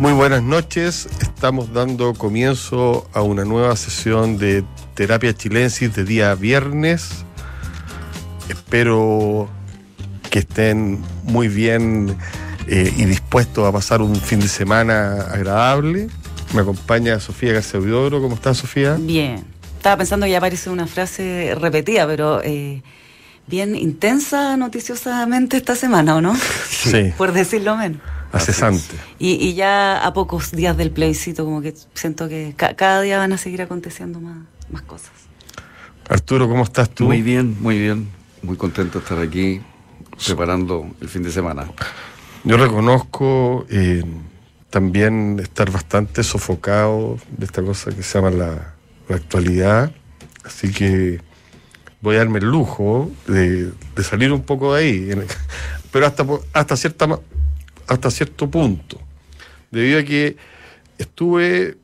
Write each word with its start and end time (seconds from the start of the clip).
Muy 0.00 0.14
buenas 0.14 0.42
noches. 0.42 1.10
Estamos 1.20 1.74
dando 1.74 2.14
comienzo 2.14 3.06
a 3.12 3.20
una 3.20 3.44
nueva 3.44 3.76
sesión 3.76 4.38
de 4.38 4.64
terapia 4.94 5.34
chilensis 5.34 5.94
de 5.94 6.04
día 6.04 6.34
viernes. 6.34 7.26
Espero 8.48 9.50
que 10.30 10.38
estén 10.38 11.02
muy 11.24 11.48
bien 11.48 12.16
eh, 12.66 12.90
y 12.96 13.04
dispuestos 13.04 13.68
a 13.68 13.72
pasar 13.72 14.00
un 14.00 14.16
fin 14.16 14.40
de 14.40 14.48
semana 14.48 15.20
agradable. 15.30 16.08
Me 16.54 16.62
acompaña 16.62 17.20
Sofía 17.20 17.52
García 17.52 17.78
Huidobro. 17.78 18.22
¿Cómo 18.22 18.36
estás, 18.36 18.56
Sofía? 18.56 18.96
Bien. 18.98 19.44
Estaba 19.76 19.98
pensando 19.98 20.24
que 20.24 20.32
ya 20.32 20.38
aparece 20.38 20.70
una 20.70 20.86
frase 20.86 21.54
repetida, 21.60 22.06
pero 22.06 22.40
eh, 22.42 22.82
bien 23.46 23.76
intensa 23.76 24.56
noticiosamente 24.56 25.58
esta 25.58 25.76
semana, 25.76 26.16
¿o 26.16 26.22
no? 26.22 26.34
Sí. 26.70 27.12
Por 27.18 27.32
decirlo 27.32 27.76
menos. 27.76 28.00
Acesante. 28.32 28.94
Y, 29.18 29.32
y 29.32 29.54
ya 29.54 30.04
a 30.04 30.12
pocos 30.12 30.52
días 30.52 30.76
del 30.76 30.90
plebiscito, 30.90 31.44
como 31.44 31.60
que 31.62 31.74
siento 31.94 32.28
que 32.28 32.54
ca- 32.56 32.74
cada 32.74 33.02
día 33.02 33.18
van 33.18 33.32
a 33.32 33.38
seguir 33.38 33.62
aconteciendo 33.62 34.20
más, 34.20 34.38
más 34.70 34.82
cosas. 34.82 35.10
Arturo, 36.08 36.48
¿cómo 36.48 36.64
estás 36.64 36.90
tú? 36.90 37.04
Muy 37.04 37.22
bien, 37.22 37.56
muy 37.60 37.78
bien. 37.78 38.08
Muy 38.42 38.56
contento 38.56 38.98
de 38.98 39.04
estar 39.04 39.18
aquí 39.18 39.60
preparando 40.26 40.88
el 41.00 41.08
fin 41.08 41.22
de 41.22 41.30
semana. 41.30 41.66
Yo 42.44 42.56
reconozco 42.56 43.66
eh, 43.68 44.02
también 44.70 45.38
estar 45.40 45.70
bastante 45.70 46.22
sofocado 46.22 47.18
de 47.36 47.44
esta 47.44 47.62
cosa 47.62 47.90
que 47.90 48.02
se 48.02 48.14
llama 48.18 48.30
la, 48.30 48.74
la 49.08 49.16
actualidad, 49.16 49.92
así 50.44 50.72
que 50.72 51.20
voy 52.00 52.14
a 52.16 52.18
darme 52.20 52.38
el 52.38 52.46
lujo 52.46 53.10
de, 53.26 53.70
de 53.94 54.04
salir 54.04 54.32
un 54.32 54.42
poco 54.42 54.74
de 54.74 54.80
ahí, 54.82 55.10
pero 55.92 56.06
hasta, 56.06 56.24
po- 56.24 56.42
hasta, 56.54 56.76
cierta, 56.76 57.06
hasta 57.90 58.10
cierto 58.10 58.48
punto, 58.48 58.98
debido 59.70 59.98
a 59.98 60.04
que 60.04 60.36
estuve 60.96 61.76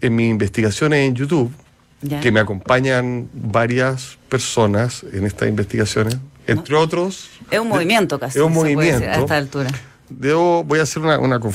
en 0.00 0.16
mis 0.16 0.30
investigaciones 0.30 1.06
en 1.06 1.14
YouTube, 1.14 1.52
¿Ya? 2.00 2.20
que 2.20 2.32
me 2.32 2.40
acompañan 2.40 3.28
varias 3.32 4.18
personas 4.28 5.04
en 5.12 5.26
estas 5.26 5.48
investigaciones, 5.48 6.16
entre 6.46 6.74
otros... 6.76 7.28
Es 7.50 7.58
un 7.58 7.68
movimiento 7.68 8.18
casi. 8.18 8.38
Es 8.38 8.44
un 8.44 8.54
puede 8.54 8.74
decir, 8.74 8.76
movimiento. 8.76 9.10
a 9.10 9.20
esta 9.20 9.36
altura. 9.36 9.70
Debo, 10.08 10.64
voy 10.64 10.78
a 10.78 10.82
hacer 10.82 11.02
una, 11.02 11.18
una 11.18 11.38
voy 11.38 11.52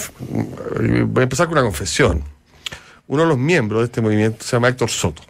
a 1.17 1.23
empezar 1.23 1.47
con 1.47 1.53
una 1.53 1.63
confesión. 1.63 2.23
Uno 3.07 3.23
de 3.23 3.29
los 3.29 3.37
miembros 3.39 3.81
de 3.81 3.85
este 3.85 4.01
movimiento 4.01 4.43
se 4.43 4.55
llama 4.55 4.67
Héctor 4.67 4.89
Soto. 4.89 5.23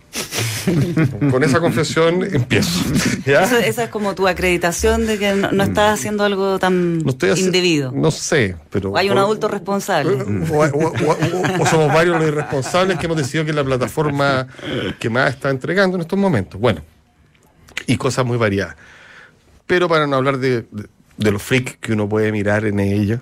con 1.32 1.44
esa 1.44 1.60
confesión 1.60 2.24
empiezo. 2.24 2.80
¿ya? 3.26 3.44
Eso- 3.44 3.58
esa 3.58 3.84
es 3.86 3.90
como 3.90 4.16
tu 4.16 4.28
acreditación 4.28 5.06
de 5.06 5.18
que 5.18 5.34
no, 5.34 5.52
no 5.52 5.64
estás 5.64 6.00
haciendo 6.00 6.24
algo 6.24 6.60
tan 6.60 7.00
No 7.00 7.14
indebido. 7.38 7.92
No 7.92 8.12
sé, 8.12 8.56
pero. 8.70 8.92
O 8.92 8.98
hay 8.98 9.10
un 9.10 9.18
adulto 9.18 9.48
responsable. 9.48 10.14
O, 10.52 11.66
somos 11.66 11.88
varios 11.94 12.18
los 12.20 12.28
irresponsables 12.28 12.98
que 12.98 13.06
hemos 13.06 13.18
decidido 13.18 13.46
que 13.46 13.52
es 13.52 13.56
la 13.56 13.64
plataforma 13.64 14.48
que 15.00 15.10
más 15.10 15.32
está 15.32 15.50
entregando 15.50 15.96
en 15.96 16.02
estos 16.02 16.18
momentos. 16.20 16.60
Bueno, 16.60 16.82
y 17.88 17.98
cosas 17.98 18.26
muy 18.26 18.38
variadas. 18.38 18.76
Pero 19.68 19.88
para 19.88 20.08
no 20.08 20.16
hablar 20.16 20.40
de, 20.40 20.62
de, 20.72 20.86
de 21.18 21.32
los 21.32 21.42
freaks 21.42 21.78
que 21.78 21.94
uno 21.94 22.10
puede 22.10 22.32
mirar 22.32 22.66
en 22.66 22.80
ella, 22.80 23.22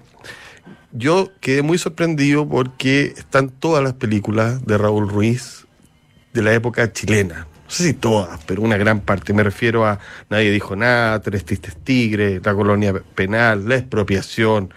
yo 0.94 1.32
quedé 1.42 1.62
muy 1.62 1.78
sorprendido 1.78 2.48
porque 2.48 3.14
están 3.18 3.50
todas 3.50 3.84
las 3.84 3.94
películas 3.94 4.66
de 4.66 4.78
Raúl 4.78 5.10
Ruiz 5.10 5.67
de 6.38 6.44
la 6.44 6.54
época 6.54 6.92
chilena. 6.92 7.48
No 7.66 7.70
sé 7.72 7.84
si 7.84 7.94
todas, 7.94 8.40
pero 8.46 8.62
una 8.62 8.78
gran 8.78 9.02
parte. 9.02 9.34
Me 9.34 9.44
refiero 9.44 9.86
a 9.86 10.00
Nadie 10.30 10.52
dijo 10.52 10.76
nada, 10.76 11.20
Tres 11.22 11.44
Tristes 11.44 11.76
Tigres, 11.84 12.42
La 12.46 12.54
Colonia 12.54 12.94
Penal, 13.16 13.68
La 13.68 13.76
Expropiación. 13.76 14.74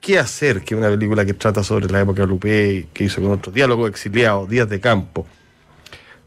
¿Qué 0.00 0.18
hacer? 0.18 0.62
Que 0.62 0.74
una 0.74 0.88
película 0.88 1.24
que 1.24 1.34
trata 1.34 1.62
sobre 1.62 1.86
la 1.88 2.00
época 2.00 2.24
Lupe, 2.24 2.88
que 2.92 3.04
hizo 3.04 3.20
con 3.20 3.32
otros 3.32 3.54
diálogos 3.54 3.90
exiliados, 3.90 4.48
Días 4.48 4.68
de 4.68 4.80
Campo, 4.80 5.26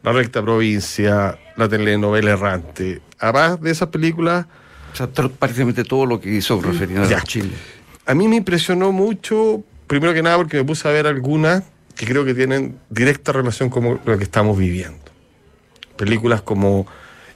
La 0.02 0.12
Recta 0.12 0.40
Provincia, 0.40 1.36
la 1.56 1.68
telenovela 1.68 2.30
Errante. 2.30 3.00
Además 3.18 3.60
de 3.60 3.70
esas 3.70 3.88
películas, 3.88 4.46
O 4.92 4.96
sea, 4.96 5.08
prácticamente 5.08 5.84
todo 5.84 6.06
lo 6.06 6.20
que 6.20 6.30
hizo 6.30 6.60
referido 6.60 7.02
a 7.02 7.22
Chile. 7.22 7.52
a 8.06 8.14
mí 8.14 8.28
me 8.28 8.36
impresionó 8.36 8.92
mucho, 8.92 9.62
primero 9.86 10.14
que 10.14 10.22
nada 10.22 10.36
porque 10.36 10.58
me 10.58 10.64
puse 10.64 10.86
a 10.88 10.92
ver 10.92 11.06
algunas 11.06 11.64
que 11.96 12.06
creo 12.06 12.24
que 12.24 12.34
tienen 12.34 12.78
directa 12.90 13.32
relación 13.32 13.70
con 13.70 14.00
lo 14.04 14.18
que 14.18 14.24
estamos 14.24 14.56
viviendo. 14.58 14.98
Películas 15.96 16.42
como 16.42 16.86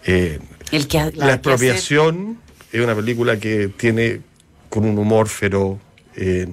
eh, 0.04 0.38
El 0.70 0.86
que, 0.86 0.98
La, 0.98 1.10
que 1.10 1.22
hace- 1.22 1.32
expropiación 1.34 2.38
es 2.70 2.80
una 2.84 2.94
película 2.94 3.38
que 3.38 3.68
tiene 3.68 4.20
con 4.68 4.84
un 4.84 4.96
humor 4.98 5.28
feroz, 5.28 5.78
eh, 6.14 6.52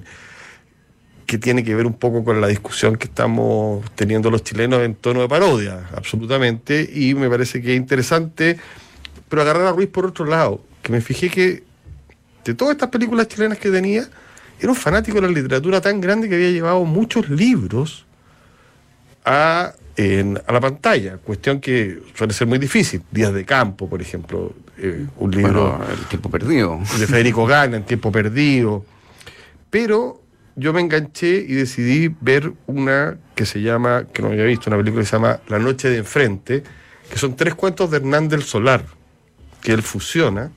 que 1.26 1.36
tiene 1.38 1.62
que 1.62 1.74
ver 1.74 1.84
un 1.86 1.92
poco 1.92 2.24
con 2.24 2.40
la 2.40 2.46
discusión 2.48 2.96
que 2.96 3.04
estamos 3.06 3.84
teniendo 3.94 4.30
los 4.30 4.42
chilenos 4.42 4.80
en 4.82 4.94
tono 4.94 5.20
de 5.20 5.28
parodia, 5.28 5.86
absolutamente, 5.94 6.88
y 6.92 7.14
me 7.14 7.28
parece 7.28 7.60
que 7.60 7.72
es 7.74 7.76
interesante, 7.76 8.58
pero 9.28 9.42
agarrar 9.42 9.66
a 9.66 9.72
Ruiz 9.72 9.88
por 9.90 10.06
otro 10.06 10.24
lado, 10.24 10.64
que 10.82 10.90
me 10.90 11.02
fijé 11.02 11.28
que 11.28 11.62
de 12.44 12.54
todas 12.54 12.72
estas 12.72 12.88
películas 12.88 13.28
chilenas 13.28 13.58
que 13.58 13.70
tenía, 13.70 14.08
era 14.60 14.68
un 14.70 14.76
fanático 14.76 15.20
de 15.20 15.26
la 15.28 15.32
literatura 15.32 15.80
tan 15.80 16.00
grande 16.00 16.28
que 16.28 16.34
había 16.34 16.50
llevado 16.50 16.84
muchos 16.84 17.28
libros 17.28 18.04
a, 19.24 19.72
en- 19.96 20.40
a 20.46 20.52
la 20.52 20.60
pantalla, 20.60 21.18
cuestión 21.18 21.60
que 21.60 22.00
suele 22.14 22.32
ser 22.32 22.46
muy 22.46 22.58
difícil. 22.58 23.02
Días 23.10 23.32
de 23.32 23.44
campo, 23.44 23.88
por 23.88 24.00
ejemplo, 24.00 24.54
eh, 24.78 25.06
un 25.18 25.30
libro 25.30 25.76
Bueno, 25.78 25.92
el 25.92 26.06
tiempo 26.06 26.30
perdido. 26.30 26.78
de 26.98 27.06
Federico 27.06 27.46
Gana, 27.46 27.76
en 27.76 27.84
tiempo 27.84 28.10
perdido. 28.10 28.84
Pero 29.70 30.22
yo 30.56 30.72
me 30.72 30.80
enganché 30.80 31.44
y 31.46 31.54
decidí 31.54 32.14
ver 32.20 32.52
una 32.66 33.18
que 33.34 33.44
se 33.46 33.60
llama, 33.60 34.06
que 34.12 34.22
no 34.22 34.28
había 34.28 34.44
visto, 34.44 34.70
una 34.70 34.76
película 34.78 35.02
que 35.02 35.06
se 35.08 35.16
llama 35.16 35.40
La 35.48 35.58
Noche 35.58 35.88
de 35.90 35.98
Enfrente, 35.98 36.62
que 37.10 37.18
son 37.18 37.36
tres 37.36 37.54
cuentos 37.54 37.90
de 37.90 37.98
Hernán 37.98 38.28
del 38.28 38.42
Solar, 38.42 38.84
que 39.62 39.72
él 39.72 39.82
fusiona. 39.82 40.50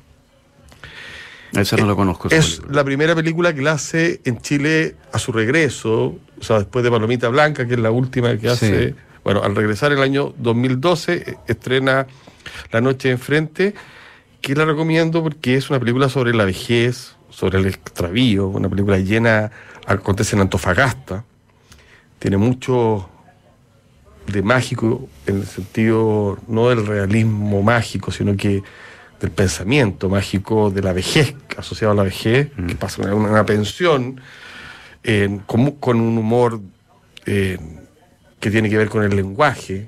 Esa 1.53 1.75
no 1.77 1.85
la 1.85 1.95
conozco. 1.95 2.27
esa 2.29 2.37
Es 2.37 2.45
película. 2.55 2.75
la 2.75 2.83
primera 2.83 3.15
película 3.15 3.53
que 3.53 3.61
la 3.61 3.73
hace 3.73 4.21
en 4.23 4.39
Chile 4.41 4.95
a 5.11 5.19
su 5.19 5.31
regreso, 5.31 6.15
o 6.39 6.43
sea, 6.43 6.59
después 6.59 6.83
de 6.83 6.91
Palomita 6.91 7.27
Blanca, 7.29 7.67
que 7.67 7.73
es 7.73 7.79
la 7.79 7.91
última 7.91 8.37
que 8.37 8.49
hace. 8.49 8.89
Sí. 8.89 8.95
Bueno, 9.23 9.43
al 9.43 9.55
regresar 9.55 9.91
el 9.91 10.01
año 10.01 10.33
2012, 10.39 11.13
eh, 11.13 11.35
estrena 11.47 12.07
La 12.71 12.81
Noche 12.81 13.11
Enfrente, 13.11 13.75
que 14.41 14.55
la 14.55 14.65
recomiendo 14.65 15.21
porque 15.21 15.55
es 15.57 15.69
una 15.69 15.79
película 15.79 16.09
sobre 16.09 16.33
la 16.33 16.45
vejez, 16.45 17.15
sobre 17.29 17.59
el 17.59 17.67
extravío, 17.67 18.47
una 18.47 18.67
película 18.69 18.97
llena, 18.97 19.51
acontece 19.85 20.35
en 20.35 20.41
Antofagasta, 20.41 21.23
tiene 22.17 22.37
mucho 22.37 23.09
de 24.27 24.41
mágico 24.41 25.07
en 25.27 25.37
el 25.37 25.45
sentido 25.47 26.37
no 26.47 26.69
del 26.69 26.85
realismo 26.87 27.61
mágico, 27.61 28.11
sino 28.11 28.35
que 28.37 28.63
del 29.21 29.31
pensamiento 29.31 30.09
mágico 30.09 30.71
de 30.71 30.81
la 30.81 30.93
vejez, 30.93 31.35
asociado 31.55 31.93
a 31.93 31.95
la 31.95 32.03
vejez, 32.03 32.49
que 32.67 32.75
pasa 32.75 33.03
en 33.03 33.13
una, 33.13 33.29
una 33.29 33.45
pensión, 33.45 34.19
eh, 35.03 35.39
con 35.45 36.01
un 36.01 36.17
humor 36.17 36.59
eh, 37.27 37.57
que 38.39 38.49
tiene 38.49 38.69
que 38.69 38.77
ver 38.77 38.89
con 38.89 39.03
el 39.03 39.15
lenguaje, 39.15 39.87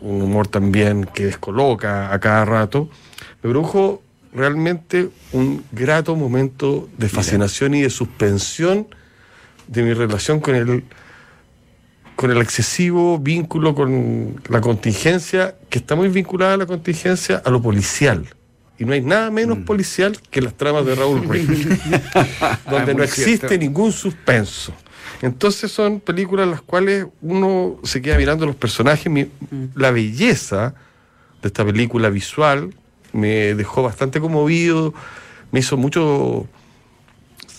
un 0.00 0.20
humor 0.20 0.48
también 0.48 1.08
que 1.14 1.26
descoloca 1.26 2.12
a 2.12 2.18
cada 2.18 2.44
rato, 2.44 2.90
me 3.42 3.50
produjo 3.50 4.02
realmente 4.32 5.10
un 5.32 5.64
grato 5.70 6.16
momento 6.16 6.88
de 6.98 7.08
fascinación 7.08 7.74
y 7.74 7.82
de 7.82 7.90
suspensión 7.90 8.88
de 9.68 9.82
mi 9.82 9.94
relación 9.94 10.40
con 10.40 10.54
el 10.54 10.84
con 12.16 12.30
el 12.30 12.40
excesivo 12.40 13.18
vínculo 13.18 13.74
con 13.74 14.40
la 14.48 14.62
contingencia, 14.62 15.54
que 15.68 15.78
está 15.78 15.94
muy 15.94 16.08
vinculada 16.08 16.54
a 16.54 16.56
la 16.56 16.66
contingencia 16.66 17.42
a 17.44 17.50
lo 17.50 17.60
policial. 17.60 18.26
Y 18.78 18.84
no 18.84 18.92
hay 18.92 19.00
nada 19.00 19.30
menos 19.30 19.58
policial 19.58 20.18
que 20.30 20.42
las 20.42 20.54
tramas 20.54 20.84
de 20.84 20.94
Raúl 20.94 21.24
Ruiz, 21.24 21.46
donde 22.70 22.92
no 22.92 22.98
Muy 22.98 23.04
existe 23.04 23.48
cierto. 23.48 23.56
ningún 23.58 23.92
suspenso. 23.92 24.74
Entonces 25.22 25.72
son 25.72 25.98
películas 26.00 26.44
en 26.44 26.50
las 26.50 26.60
cuales 26.62 27.06
uno 27.22 27.78
se 27.84 28.02
queda 28.02 28.18
mirando 28.18 28.44
los 28.44 28.56
personajes. 28.56 29.10
mi- 29.10 29.28
La 29.74 29.90
belleza 29.90 30.74
de 31.40 31.48
esta 31.48 31.64
película 31.64 32.10
visual 32.10 32.74
me 33.14 33.54
dejó 33.54 33.82
bastante 33.82 34.20
conmovido, 34.20 34.92
me 35.52 35.60
hizo 35.60 35.78
mucho 35.78 36.46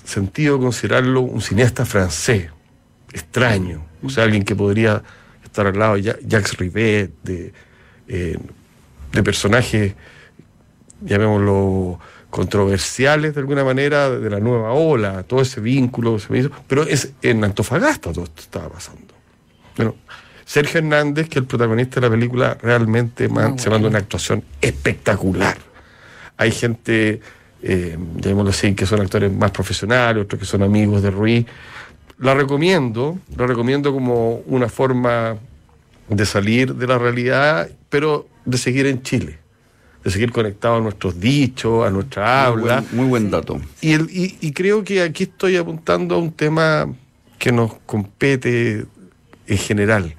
sentido 0.04 0.60
considerarlo 0.60 1.22
un 1.22 1.42
cineasta 1.42 1.86
francés, 1.86 2.50
extraño, 3.12 3.84
o 4.04 4.10
sea, 4.10 4.24
alguien 4.26 4.44
que 4.44 4.56
podría 4.56 5.02
estar 5.44 5.66
al 5.68 5.78
lado 5.80 5.96
de 5.96 6.04
Ja- 6.04 6.18
Jacques 6.22 6.58
Rivet, 6.58 7.12
de, 7.24 7.54
eh, 8.08 8.38
de 9.12 9.24
personajes, 9.24 9.96
llamémoslo, 11.02 12.00
controversiales 12.30 13.34
de 13.36 13.40
alguna 13.40 13.64
manera, 13.64 14.10
de 14.10 14.30
la 14.30 14.40
nueva 14.40 14.72
ola, 14.74 15.24
todo 15.24 15.42
ese 15.42 15.62
vínculo 15.62 16.20
se 16.20 16.32
me 16.32 16.40
hizo, 16.40 16.52
pero 16.68 16.84
es 16.84 17.14
en 17.22 17.44
Antofagasta 17.44 18.12
todo 18.12 18.26
esto 18.26 18.42
estaba 18.42 18.70
pasando. 18.70 19.14
Bueno, 19.78 19.96
Sergio 20.46 20.80
Hernández, 20.80 21.28
que 21.30 21.40
es 21.40 21.44
el 21.44 21.46
protagonista 21.46 21.96
de 22.00 22.08
la 22.08 22.12
película, 22.12 22.58
realmente 22.62 23.28
man- 23.30 23.58
se 23.60 23.70
manda 23.70 23.88
una 23.88 24.00
actuación 24.00 24.44
espectacular. 24.62 25.58
Hay 26.38 26.52
gente, 26.52 27.22
eh, 27.62 27.98
llamémoslo 28.18 28.52
así, 28.52 28.74
que 28.76 28.86
son 28.86 29.02
actores 29.02 29.32
más 29.32 29.52
profesionales, 29.52 30.24
otros 30.24 30.40
que 30.40 30.46
son 30.46 30.64
amigos 30.64 31.02
de 31.02 31.12
Ruiz. 31.12 31.46
La 32.20 32.34
recomiendo, 32.34 33.18
la 33.36 33.46
recomiendo 33.48 33.92
como 33.94 34.42
una 34.48 34.68
forma 34.70 35.38
de 36.10 36.26
salir 36.26 36.74
de 36.76 36.88
la 36.88 36.98
realidad, 36.98 37.70
pero 37.90 38.28
de 38.46 38.58
seguir 38.58 38.86
en 38.88 39.02
Chile, 39.02 39.40
de 40.04 40.12
seguir 40.12 40.32
conectado 40.32 40.76
a 40.76 40.82
nuestros 40.82 41.20
dichos, 41.20 41.86
a 41.86 41.90
nuestra 41.90 42.46
habla. 42.46 42.82
Muy 42.82 42.90
buen, 42.90 42.96
muy 42.96 43.08
buen 43.08 43.32
dato. 43.32 43.60
Y, 43.82 43.94
el, 43.94 44.10
y, 44.10 44.38
y 44.40 44.52
creo 44.52 44.84
que 44.84 45.02
aquí 45.02 45.24
estoy 45.24 45.58
apuntando 45.58 46.16
a 46.16 46.18
un 46.18 46.32
tema 46.32 46.88
que 47.38 47.52
nos 47.52 47.74
compete 47.86 48.86
en 49.48 49.58
general. 49.58 50.16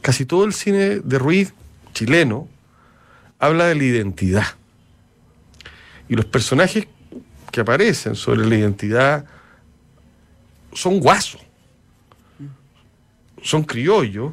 Casi 0.00 0.24
todo 0.24 0.44
el 0.44 0.52
cine 0.52 1.00
de 1.00 1.18
Ruiz 1.18 1.52
chileno 1.92 2.48
habla 3.38 3.66
de 3.66 3.74
la 3.74 3.84
identidad. 3.84 4.46
Y 6.08 6.14
los 6.14 6.24
personajes 6.24 6.86
que 7.50 7.60
aparecen 7.60 8.14
sobre 8.14 8.46
la 8.46 8.56
identidad 8.56 9.24
son 10.72 11.00
guasos, 11.00 11.40
son 13.42 13.64
criollos, 13.64 14.32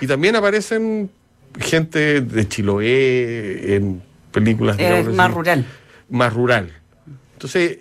y 0.00 0.06
también 0.06 0.36
aparecen 0.36 1.10
gente 1.58 2.20
de 2.20 2.48
Chiloé 2.48 3.74
en 3.74 4.02
películas 4.32 4.76
Es 4.78 4.88
digamos 4.88 5.14
más 5.14 5.26
así, 5.26 5.34
rural. 5.36 5.66
más 6.10 6.32
rural. 6.32 6.72
Entonces, 7.34 7.78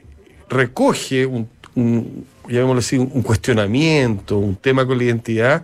recoge 0.50 1.25
un, 1.25 1.50
un, 1.75 2.25
llamémoslo 2.48 2.80
así, 2.80 2.98
un 2.98 3.21
cuestionamiento, 3.21 4.38
un 4.38 4.56
tema 4.56 4.86
con 4.86 4.98
la 4.98 5.03
identidad 5.06 5.63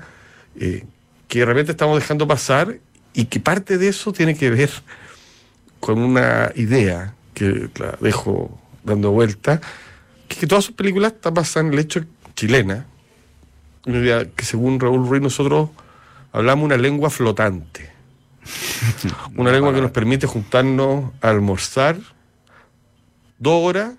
eh, 0.59 0.85
que 1.27 1.39
de 1.39 1.45
repente 1.45 1.71
estamos 1.71 1.99
dejando 1.99 2.27
pasar 2.27 2.77
y 3.13 3.25
que 3.25 3.39
parte 3.39 3.77
de 3.77 3.89
eso 3.89 4.13
tiene 4.13 4.35
que 4.35 4.49
ver 4.49 4.69
con 5.79 5.99
una 5.99 6.51
idea 6.55 7.13
que 7.33 7.69
la 7.79 7.97
dejo 7.99 8.57
dando 8.83 9.11
vuelta, 9.11 9.59
que, 10.27 10.35
es 10.35 10.39
que 10.39 10.47
todas 10.47 10.65
sus 10.65 10.75
películas 10.75 11.13
están 11.13 11.33
basadas 11.33 11.67
en 11.67 11.73
el 11.73 11.79
hecho 11.79 12.03
chilena, 12.35 12.85
una 13.85 13.99
idea 13.99 14.25
que 14.25 14.45
según 14.45 14.79
Raúl 14.79 15.07
Ruiz 15.07 15.21
nosotros 15.21 15.69
hablamos 16.31 16.65
una 16.65 16.77
lengua 16.77 17.09
flotante. 17.09 17.96
Una 19.35 19.51
lengua 19.51 19.73
que 19.73 19.81
nos 19.81 19.91
permite 19.91 20.27
juntarnos 20.27 21.11
a 21.21 21.29
almorzar 21.29 21.97
dos 23.39 23.63
horas, 23.63 23.93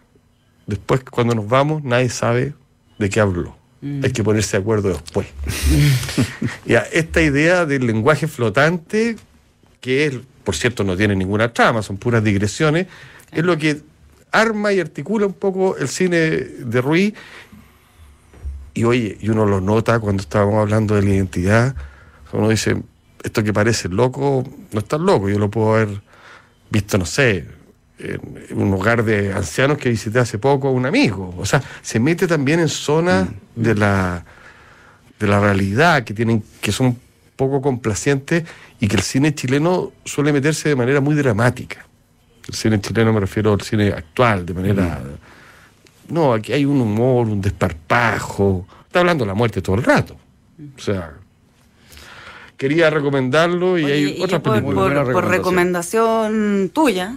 después 0.66 1.02
cuando 1.04 1.34
nos 1.34 1.48
vamos 1.48 1.82
nadie 1.82 2.08
sabe 2.08 2.54
de 2.98 3.10
qué 3.10 3.20
habló. 3.20 3.56
Hay 3.80 4.10
que 4.10 4.24
ponerse 4.24 4.56
de 4.56 4.62
acuerdo 4.62 4.88
después. 4.88 5.28
ya, 6.66 6.80
esta 6.92 7.22
idea 7.22 7.64
del 7.64 7.86
lenguaje 7.86 8.26
flotante, 8.26 9.16
que 9.80 10.06
es, 10.06 10.18
por 10.42 10.56
cierto, 10.56 10.82
no 10.82 10.96
tiene 10.96 11.14
ninguna 11.14 11.52
trama, 11.52 11.82
son 11.82 11.96
puras 11.96 12.24
digresiones, 12.24 12.88
es 13.30 13.44
lo 13.44 13.56
que 13.56 13.80
arma 14.32 14.72
y 14.72 14.80
articula 14.80 15.26
un 15.26 15.32
poco 15.32 15.76
el 15.76 15.86
cine 15.88 16.18
de 16.18 16.80
Ruiz. 16.80 17.14
Y 18.74 18.82
oye, 18.82 19.16
y 19.20 19.28
uno 19.28 19.46
lo 19.46 19.60
nota 19.60 20.00
cuando 20.00 20.22
estábamos 20.22 20.56
hablando 20.56 20.96
de 20.96 21.02
la 21.02 21.10
identidad, 21.10 21.76
uno 22.32 22.48
dice, 22.48 22.82
esto 23.23 23.43
que 23.43 23.53
parece 23.53 23.88
loco, 23.88 24.44
no 24.73 24.79
es 24.79 24.87
tan 24.87 25.05
loco, 25.05 25.29
yo 25.29 25.38
lo 25.38 25.50
puedo 25.50 25.75
haber 25.75 26.00
visto, 26.70 26.99
no 26.99 27.06
sé, 27.06 27.47
en 27.99 28.59
un 28.59 28.73
hogar 28.75 29.05
de 29.05 29.32
ancianos 29.32 29.79
que 29.79 29.88
visité 29.88 30.20
hace 30.20 30.38
poco 30.38 30.69
a 30.69 30.70
un 30.70 30.87
amigo. 30.87 31.35
O 31.37 31.44
sea, 31.44 31.62
se 31.82 31.99
mete 31.99 32.26
también 32.26 32.61
en 32.61 32.69
zonas 32.69 33.29
de 33.56 33.75
la 33.75 34.25
de 35.19 35.26
la 35.26 35.41
realidad 35.41 36.05
que 36.05 36.15
tienen, 36.15 36.43
que 36.61 36.73
son 36.73 36.99
poco 37.37 37.61
complacientes 37.61 38.44
y 38.81 38.88
que 38.88 38.97
el 38.97 39.03
cine 39.03 39.35
chileno 39.35 39.93
suele 40.05 40.32
meterse 40.32 40.69
de 40.69 40.76
manera 40.76 41.00
muy 41.00 41.15
dramática. 41.15 41.87
El 42.47 42.55
cine 42.55 42.81
chileno 42.81 43.12
me 43.12 43.20
refiero 43.20 43.53
al 43.53 43.61
cine 43.61 43.88
actual, 43.88 44.47
de 44.47 44.55
manera. 44.55 45.03
No, 46.09 46.32
aquí 46.32 46.53
hay 46.53 46.65
un 46.65 46.81
humor, 46.81 47.26
un 47.26 47.41
desparpajo. 47.41 48.67
Está 48.87 49.00
hablando 49.00 49.25
de 49.25 49.29
la 49.29 49.35
muerte 49.35 49.61
todo 49.61 49.76
el 49.76 49.85
rato. 49.85 50.17
O 50.76 50.81
sea, 50.81 51.12
quería 52.58 52.90
recomendarlo 52.90 53.78
y 53.78 53.84
Oye, 53.84 53.94
hay 53.94 54.16
y 54.19 54.22
otras 54.22 54.43
por, 54.43 54.52
películas. 54.55 54.75
Muy 54.76 54.84
buena 54.93 55.05
por- 55.05 55.12
por 55.14 55.28
recomendación 55.31 56.70
tuya, 56.75 57.14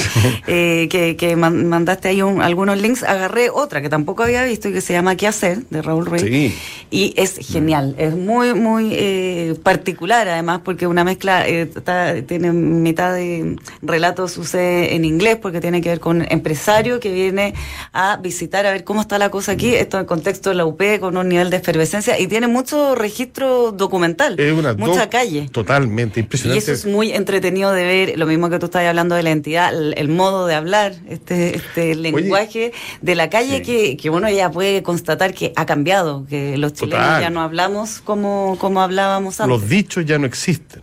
eh, 0.46 0.88
que, 0.90 1.16
que 1.16 1.36
man- 1.36 1.66
mandaste 1.68 2.08
ahí 2.08 2.22
un- 2.22 2.40
algunos 2.40 2.80
links, 2.80 3.02
agarré 3.02 3.50
otra 3.50 3.82
que 3.82 3.88
tampoco 3.88 4.22
había 4.22 4.44
visto 4.44 4.68
y 4.68 4.72
que 4.72 4.80
se 4.80 4.92
llama 4.92 5.16
¿Qué 5.16 5.26
hacer? 5.26 5.58
de 5.68 5.82
Raúl 5.82 6.06
Ruiz. 6.06 6.22
Sí. 6.22 6.56
Y 6.90 7.12
es 7.16 7.36
genial, 7.38 7.94
es 7.98 8.14
muy, 8.14 8.54
muy 8.54 8.90
eh, 8.92 9.54
particular 9.62 10.28
además, 10.28 10.60
porque 10.64 10.86
una 10.86 11.02
mezcla, 11.04 11.46
eh, 11.48 11.62
está- 11.74 12.14
tiene 12.22 12.52
mitad 12.52 13.12
de 13.14 13.56
relato 13.82 14.28
sucede 14.28 14.94
en 14.94 15.04
inglés, 15.04 15.36
porque 15.42 15.60
tiene 15.60 15.80
que 15.80 15.88
ver 15.88 16.00
con 16.00 16.18
un 16.18 16.26
empresario 16.30 17.00
que 17.00 17.12
viene 17.12 17.54
a 17.92 18.16
visitar 18.18 18.64
a 18.64 18.70
ver 18.70 18.84
cómo 18.84 19.00
está 19.00 19.18
la 19.18 19.30
cosa 19.30 19.52
aquí, 19.52 19.74
esto 19.74 19.96
en 19.96 20.02
el 20.02 20.06
contexto 20.06 20.50
de 20.50 20.54
la 20.56 20.64
UP, 20.66 20.80
con 21.00 21.16
un 21.16 21.28
nivel 21.28 21.50
de 21.50 21.56
efervescencia, 21.56 22.18
y 22.20 22.28
tiene 22.28 22.46
mucho 22.46 22.94
registro 22.94 23.72
documental, 23.72 24.38
Es 24.38 24.52
una 24.52 24.74
mucha 24.90 25.08
calle. 25.10 25.48
Totalmente, 25.50 26.20
Y 26.20 26.22
impresionante. 26.22 26.58
eso 26.62 26.72
es 26.72 26.86
muy 26.86 27.12
entretenido 27.12 27.72
de 27.72 27.84
ver, 27.84 28.18
lo 28.18 28.26
mismo 28.26 28.50
que 28.50 28.58
tú 28.58 28.66
estás 28.66 28.84
hablando 28.86 29.14
de 29.14 29.22
la 29.22 29.30
entidad, 29.30 29.74
el, 29.74 29.94
el 29.96 30.08
modo 30.08 30.46
de 30.46 30.54
hablar, 30.54 30.94
este, 31.08 31.56
este 31.56 31.94
lenguaje 31.94 32.72
de 33.02 33.14
la 33.14 33.30
calle 33.30 33.58
Sí. 33.58 33.62
que, 33.62 33.96
que 33.96 34.10
uno 34.10 34.28
ya 34.30 34.50
puede 34.50 34.82
constatar 34.82 35.34
que 35.34 35.52
ha 35.56 35.66
cambiado, 35.66 36.26
que 36.28 36.56
los 36.58 36.72
chilenos 36.72 37.04
Total. 37.04 37.20
ya 37.22 37.30
no 37.30 37.40
hablamos 37.42 38.00
como, 38.00 38.56
como 38.60 38.80
hablábamos 38.80 39.40
antes. 39.40 39.48
Los 39.60 39.68
dichos 39.68 40.04
ya 40.06 40.18
no 40.18 40.26
existen. 40.26 40.82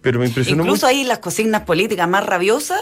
Pero 0.00 0.20
me 0.20 0.26
impresionó 0.26 0.62
Incluso 0.62 0.86
mucho. 0.86 0.96
ahí 0.96 1.04
las 1.04 1.18
consignas 1.18 1.62
políticas 1.62 2.08
más 2.08 2.24
rabiosas 2.24 2.80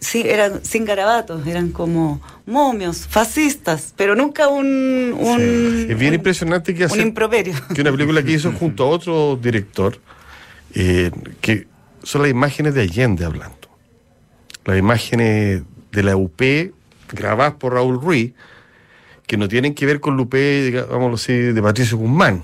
sí, 0.00 0.22
eran 0.26 0.64
sin 0.64 0.84
garabatos, 0.84 1.46
eran 1.46 1.70
como 1.70 2.20
momios, 2.46 3.06
fascistas, 3.08 3.94
pero 3.96 4.14
nunca 4.14 4.48
un... 4.48 5.14
un 5.18 5.86
Es 5.90 5.98
bien 5.98 6.10
un- 6.10 6.14
impresionante 6.16 6.74
que 6.74 6.84
Un 6.84 6.90
hace 6.90 7.02
improperio. 7.02 7.54
que 7.74 7.80
una 7.80 7.90
película 7.92 8.22
que 8.22 8.32
hizo 8.32 8.52
junto 8.52 8.84
a 8.84 8.88
otro 8.88 9.36
director, 9.40 9.98
eh, 10.74 11.10
que 11.40 11.66
son 12.02 12.22
las 12.22 12.30
imágenes 12.30 12.74
de 12.74 12.82
Allende 12.82 13.24
hablando. 13.24 13.56
Las 14.64 14.78
imágenes 14.78 15.62
de 15.92 16.02
la 16.02 16.16
UP 16.16 16.40
grabadas 17.12 17.54
por 17.54 17.74
Raúl 17.74 18.00
Ruiz, 18.00 18.32
que 19.26 19.36
no 19.36 19.48
tienen 19.48 19.74
que 19.74 19.86
ver 19.86 20.00
con 20.00 20.16
la 20.16 20.22
UP, 20.22 20.34
digámoslo 20.34 21.14
así, 21.14 21.32
de 21.32 21.62
Patricio 21.62 21.96
Guzmán. 21.96 22.42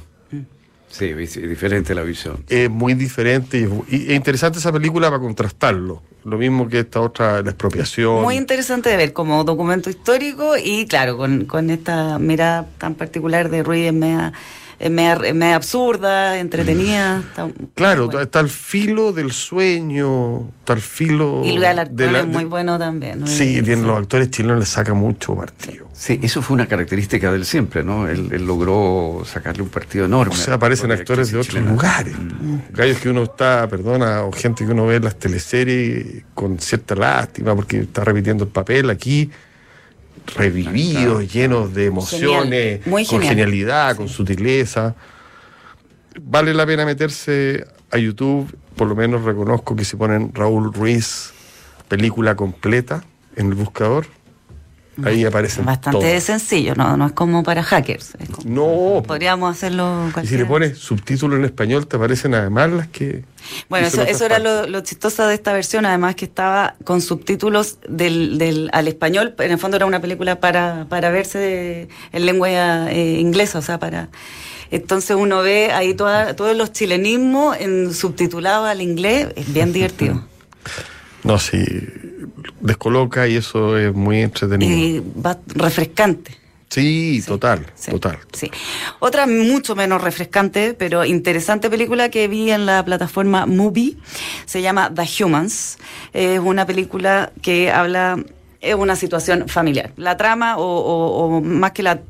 Sí, 0.91 1.15
es 1.17 1.35
diferente 1.37 1.95
la 1.95 2.03
visión. 2.03 2.45
Es 2.49 2.69
muy 2.69 2.95
diferente 2.95 3.59
y 3.89 4.07
es, 4.09 4.11
interesante 4.11 4.59
esa 4.59 4.73
película 4.73 5.09
para 5.09 5.21
contrastarlo. 5.21 6.03
Lo 6.25 6.37
mismo 6.37 6.69
que 6.69 6.81
esta 6.81 7.01
otra, 7.01 7.41
la 7.43 7.51
expropiación. 7.51 8.23
Muy 8.23 8.37
interesante 8.37 8.91
de 8.91 8.97
ver 8.97 9.13
como 9.13 9.43
documento 9.45 9.89
histórico 9.89 10.57
y 10.63 10.87
claro, 10.87 11.17
con, 11.17 11.47
con 11.47 11.71
esta 11.71 12.19
mirada 12.19 12.69
tan 12.77 12.95
particular 12.95 13.49
de 13.51 13.63
Ruiz 13.63 13.93
media, 13.93 14.33
es 14.81 14.91
media, 14.91 15.13
es 15.25 15.35
media 15.35 15.57
absurda, 15.57 16.39
entretenida. 16.39 17.19
está 17.29 17.49
Claro, 17.75 18.07
bueno. 18.07 18.21
está 18.21 18.39
al 18.41 18.49
filo 18.49 19.13
del 19.13 19.31
sueño, 19.31 20.49
está 20.61 20.73
al 20.73 20.81
filo. 20.81 21.43
Y 21.45 21.53
Luis 21.53 21.67
Alarcón 21.67 21.97
de 21.97 22.11
la- 22.11 22.21
es 22.21 22.27
muy 22.27 22.45
bueno 22.45 22.79
también. 22.79 23.21
¿no? 23.21 23.27
Sí, 23.27 23.59
Y- 23.59 23.63
tienen- 23.63 23.87
los 23.87 23.99
actores 23.99 24.31
chilenos 24.31 24.59
le 24.59 24.67
sacan 24.67 24.97
mucho 24.97 25.35
partido. 25.37 25.89
Sí, 25.93 26.19
eso 26.23 26.41
fue 26.41 26.55
una 26.55 26.67
característica 26.67 27.31
de 27.31 27.37
él 27.37 27.45
siempre, 27.45 27.85
¿no? 27.85 28.09
Él, 28.09 28.31
él 28.33 28.47
logró 28.47 29.23
sacarle 29.27 29.63
un 29.63 29.69
partido 29.69 30.07
enorme. 30.07 30.33
O 30.33 30.37
sea, 30.37 30.55
aparecen 30.55 30.91
actores 30.93 31.31
de 31.31 31.37
otros 31.39 31.49
chilena. 31.55 31.73
lugares. 31.73 32.15
Gallos 32.73 32.99
que 33.01 33.11
uno 33.11 33.25
está, 33.25 33.69
perdona, 33.69 34.23
o 34.23 34.33
gente 34.33 34.65
que 34.65 34.73
uno 34.73 34.87
ve 34.87 34.97
en 34.97 35.05
las 35.05 35.17
teleseries 35.19 36.23
con 36.35 36.59
cierta 36.59 36.95
lástima 36.95 37.55
porque 37.55 37.81
está 37.81 38.03
repitiendo 38.03 38.45
el 38.45 38.51
papel 38.51 38.89
aquí, 38.89 39.31
revividos, 40.27 41.33
llenos 41.33 41.75
de 41.75 41.87
emociones, 41.87 42.85
Genial, 42.85 43.07
con 43.07 43.21
genial. 43.21 43.29
genialidad, 43.29 43.97
con 43.97 44.09
sutileza. 44.09 44.95
Vale 46.21 46.55
la 46.55 46.67
pena 46.67 46.85
meterse 46.85 47.67
a 47.91 47.99
YouTube, 47.99 48.57
por 48.77 48.89
lo 48.89 48.95
menos 48.97 49.25
reconozco 49.25 49.77
que 49.77 49.85
si 49.85 49.97
ponen 49.97 50.33
Raúl 50.35 50.73
Ruiz 50.73 51.33
película 51.89 52.37
completa 52.37 53.03
en 53.37 53.49
el 53.49 53.55
buscador, 53.55 54.07
ahí 55.05 55.25
aparecen 55.25 55.65
Bastante 55.65 55.99
todas. 56.01 56.23
sencillo, 56.25 56.75
¿no? 56.75 56.97
No 56.97 57.07
es 57.07 57.13
como 57.13 57.43
para 57.43 57.63
hackers. 57.63 58.13
como- 58.33 58.97
No, 58.97 59.03
Podríamos 59.03 59.51
hacerlo 59.57 60.05
y 60.05 60.07
si 60.09 60.13
cualquiera. 60.13 60.43
le 60.43 60.49
pones 60.49 60.79
subtítulos 60.79 61.39
en 61.39 61.45
español, 61.45 61.87
te 61.87 61.97
aparecen 61.97 62.35
además 62.35 62.71
las 62.71 62.89
que. 62.89 63.25
Bueno, 63.69 63.87
eso, 63.87 64.03
eso 64.03 64.25
era 64.27 64.39
lo, 64.39 64.67
lo 64.67 64.81
chistoso 64.83 65.27
de 65.27 65.35
esta 65.35 65.53
versión, 65.53 65.87
además 65.87 66.15
que 66.15 66.25
estaba 66.27 66.75
con 66.85 67.01
subtítulos 67.01 67.79
del, 67.89 68.39
del, 68.39 68.69
al 68.73 68.87
español, 68.89 69.35
en 69.39 69.51
el 69.53 69.59
fondo 69.59 69.77
era 69.77 69.87
una 69.87 70.01
película 70.01 70.39
para, 70.41 70.87
para 70.89 71.11
verse 71.11 71.39
de- 71.39 71.89
en 72.13 72.27
lengua 72.27 72.49
eh, 72.93 73.19
inglesa, 73.21 73.59
o 73.59 73.63
sea, 73.63 73.79
para... 73.79 74.09
Entonces 74.73 75.17
uno 75.17 75.43
ve 75.43 75.73
ahí 75.73 75.95
toda, 75.95 76.37
todos 76.37 76.57
los 76.57 76.71
chilenismos 76.73 77.57
en 77.59 77.93
subtitulado 77.93 78.67
al 78.67 78.81
inglés, 78.81 79.27
es 79.35 79.53
bien 79.53 79.73
divertido. 79.73 80.23
No, 81.25 81.39
sí, 81.39 81.63
descoloca 82.61 83.29
y 83.29 83.37
eso 83.37 83.77
es 83.79 83.95
muy 83.95 84.21
entretenido. 84.21 84.73
y 84.73 85.03
va 85.21 85.39
refrescante. 85.49 86.37
sí, 86.69 87.23
total, 87.27 87.67
Sí, 87.75 87.91
total. 87.91 88.19
Sí. 88.33 88.51
Otra 89.01 89.27
mucho 89.27 89.75
menos 89.75 90.01
refrescante, 90.03 90.75
pero 90.75 91.05
interesante 91.05 91.69
película 91.69 92.09
que 92.11 92.29
vi 92.29 92.51
en 92.51 92.65
la 92.67 92.85
plataforma 92.85 93.45
Movie 93.47 93.97
se 94.47 94.63
llama 94.63 94.91
The 94.95 95.25
Humans. 95.25 95.79
Es 96.13 96.39
una 96.41 96.67
película 96.67 97.33
que 97.43 97.71
habla 97.71 98.23
es 98.63 98.75
una 98.75 98.95
situación 98.95 99.49
familiar. 99.49 99.91
La 99.97 100.17
trama, 100.19 100.59
o, 100.59 100.63
o- 100.63 101.37
o 101.37 101.41
más 101.41 101.73
que 101.73 101.83
la 101.83 102.01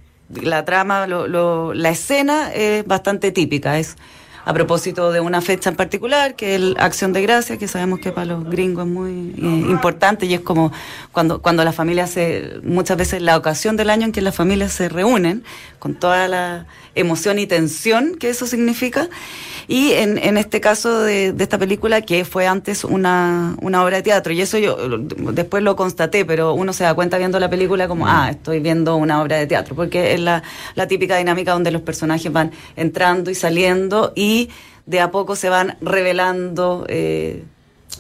la 0.43 0.65
trama, 0.65 1.09
lo, 1.09 1.27
lo, 1.27 1.75
la 1.75 1.91
escena 1.91 2.53
es 2.55 2.87
bastante 2.87 3.33
típica, 3.33 3.79
es 3.81 3.97
a 4.45 4.55
propósito 4.55 5.13
de 5.13 5.21
una 5.21 5.41
fecha 5.41 5.71
en 5.71 5.77
particular, 5.77 6.35
que 6.35 6.55
es 6.55 6.61
la 6.61 6.85
Acción 6.85 7.13
de 7.13 7.23
Gracia, 7.23 7.59
que 7.59 7.69
sabemos 7.69 8.01
que 8.01 8.13
para 8.13 8.27
los 8.27 8.45
gringos 8.45 8.87
es 8.87 8.91
muy 8.91 9.35
eh, 9.37 9.71
importante 9.71 10.27
y 10.27 10.35
es 10.35 10.41
como 10.41 10.73
cuando, 11.13 11.43
cuando 11.43 11.65
la 11.65 11.73
familia 11.73 12.07
se, 12.07 12.55
muchas 12.63 12.97
veces 12.97 13.23
la 13.23 13.37
ocasión 13.37 13.77
del 13.77 13.91
año 13.91 14.07
en 14.07 14.13
que 14.13 14.23
las 14.23 14.35
familias 14.35 14.73
se 14.73 14.89
reúnen, 14.89 15.45
con 15.79 15.95
toda 15.95 16.29
la 16.29 16.67
emoción 16.95 17.39
y 17.39 17.47
tensión 17.47 18.17
que 18.17 18.31
eso 18.31 18.47
significa. 18.47 19.09
Y 19.69 19.93
en, 19.93 20.19
en 20.19 20.37
este 20.37 20.61
caso 20.61 21.03
de, 21.03 21.33
de, 21.33 21.45
esta 21.45 21.57
película, 21.57 22.01
que 22.03 22.25
fue 22.25 22.49
antes 22.49 22.83
una, 22.83 23.55
una, 23.63 23.85
obra 23.85 23.99
de 23.99 24.03
teatro, 24.03 24.33
y 24.33 24.41
eso 24.41 24.59
yo 24.59 24.77
después 24.99 25.63
lo 25.63 25.77
constaté, 25.77 26.25
pero 26.25 26.55
uno 26.55 26.73
se 26.73 26.83
da 26.83 26.95
cuenta 26.95 27.19
viendo 27.19 27.39
la 27.39 27.49
película 27.49 27.87
como, 27.87 28.09
ah, 28.09 28.31
estoy 28.31 28.59
viendo 28.59 28.97
una 28.97 29.23
obra 29.23 29.37
de 29.37 29.47
teatro, 29.47 29.77
porque 29.77 30.15
es 30.15 30.21
la, 30.21 30.43
la 30.75 30.89
típica 30.89 31.17
dinámica 31.19 31.53
donde 31.53 31.71
los 31.71 31.83
personajes 31.83 32.33
van 32.33 32.51
entrando 32.75 33.31
y 33.31 33.37
saliendo 33.37 34.13
y 34.17 34.30
de 34.87 35.01
a 35.01 35.11
poco 35.11 35.37
se 35.37 35.49
van 35.49 35.77
revelando. 35.81 36.85
Eh, 36.89 37.45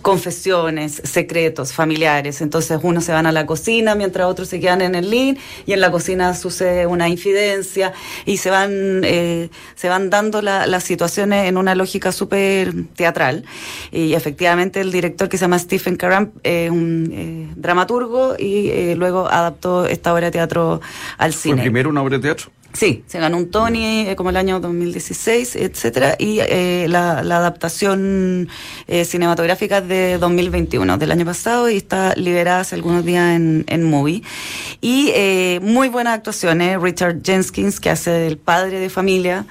confesiones, 0.03 1.03
secretos 1.05 1.73
familiares. 1.73 2.41
Entonces 2.41 2.79
unos 2.83 3.05
se 3.05 3.13
van 3.13 3.27
a 3.27 3.33
la 3.33 3.47
cocina 3.47 3.95
mientras 3.95 4.27
otros 4.27 4.49
se 4.49 4.61
quedan 4.61 4.81
en 4.81 4.95
el 4.95 5.11
link 5.11 5.39
y 5.67 5.73
en 5.73 5.81
la 5.81 5.91
cocina 5.91 6.35
sucede 6.35 6.87
una 6.87 7.09
infidencia 7.09 7.93
y 8.25 8.39
se 8.39 8.51
van, 8.51 9.03
eh, 9.05 9.51
se 9.75 9.89
van 9.89 10.11
dando 10.11 10.43
la, 10.43 10.67
las 10.67 10.85
situaciones 10.85 11.49
en 11.49 11.57
una 11.57 11.75
lógica 11.75 12.13
súper 12.13 12.73
teatral. 12.97 13.45
Y 13.93 14.15
efectivamente 14.15 14.81
el 14.81 14.91
director 14.91 15.29
que 15.29 15.37
se 15.37 15.43
llama 15.43 15.59
Stephen 15.59 15.97
Karam 15.97 16.31
es 16.43 16.71
un 16.71 17.11
eh, 17.13 17.53
dramaturgo 17.57 18.37
y 18.39 18.71
eh, 18.71 18.95
luego 18.97 19.29
adaptó 19.29 19.87
esta 19.87 20.15
obra 20.15 20.27
de 20.27 20.31
teatro 20.33 20.81
al 21.19 21.35
cine. 21.35 21.57
¿Fue 21.57 21.63
primero 21.65 21.91
una 21.91 22.03
obra 22.03 22.17
de 22.17 22.23
teatro? 22.23 22.51
Sí, 22.73 23.03
se 23.07 23.19
ganó 23.19 23.37
un 23.37 23.51
Tony 23.51 24.09
eh, 24.09 24.17
como 24.17 24.31
el 24.31 24.37
año 24.37 24.61
2016, 24.61 25.57
etcétera, 25.57 26.15
y 26.19 26.39
eh, 26.41 26.87
la, 26.89 27.23
la, 27.23 27.39
adaptación 27.39 28.49
eh, 28.87 29.05
cinematográfica 29.05 29.81
de 29.81 30.19
2021, 30.19 30.97
del 30.97 31.11
año 31.11 31.25
pasado, 31.25 31.69
y 31.69 31.77
está 31.77 32.15
liberada 32.15 32.61
hace 32.61 32.77
algunos 32.77 33.05
días 33.05 33.35
en, 33.35 33.65
en 33.67 33.83
Movie. 33.83 34.23
Y 34.81 35.11
eh, 35.15 35.59
muy 35.63 35.89
buenas 35.89 36.15
actuaciones, 36.15 36.81
Richard 36.81 37.23
Jenkins, 37.25 37.81
que 37.81 37.91
hace 37.91 38.29
el 38.29 38.39
padre 38.39 38.79
de 38.79 38.89
familia, 38.89 39.47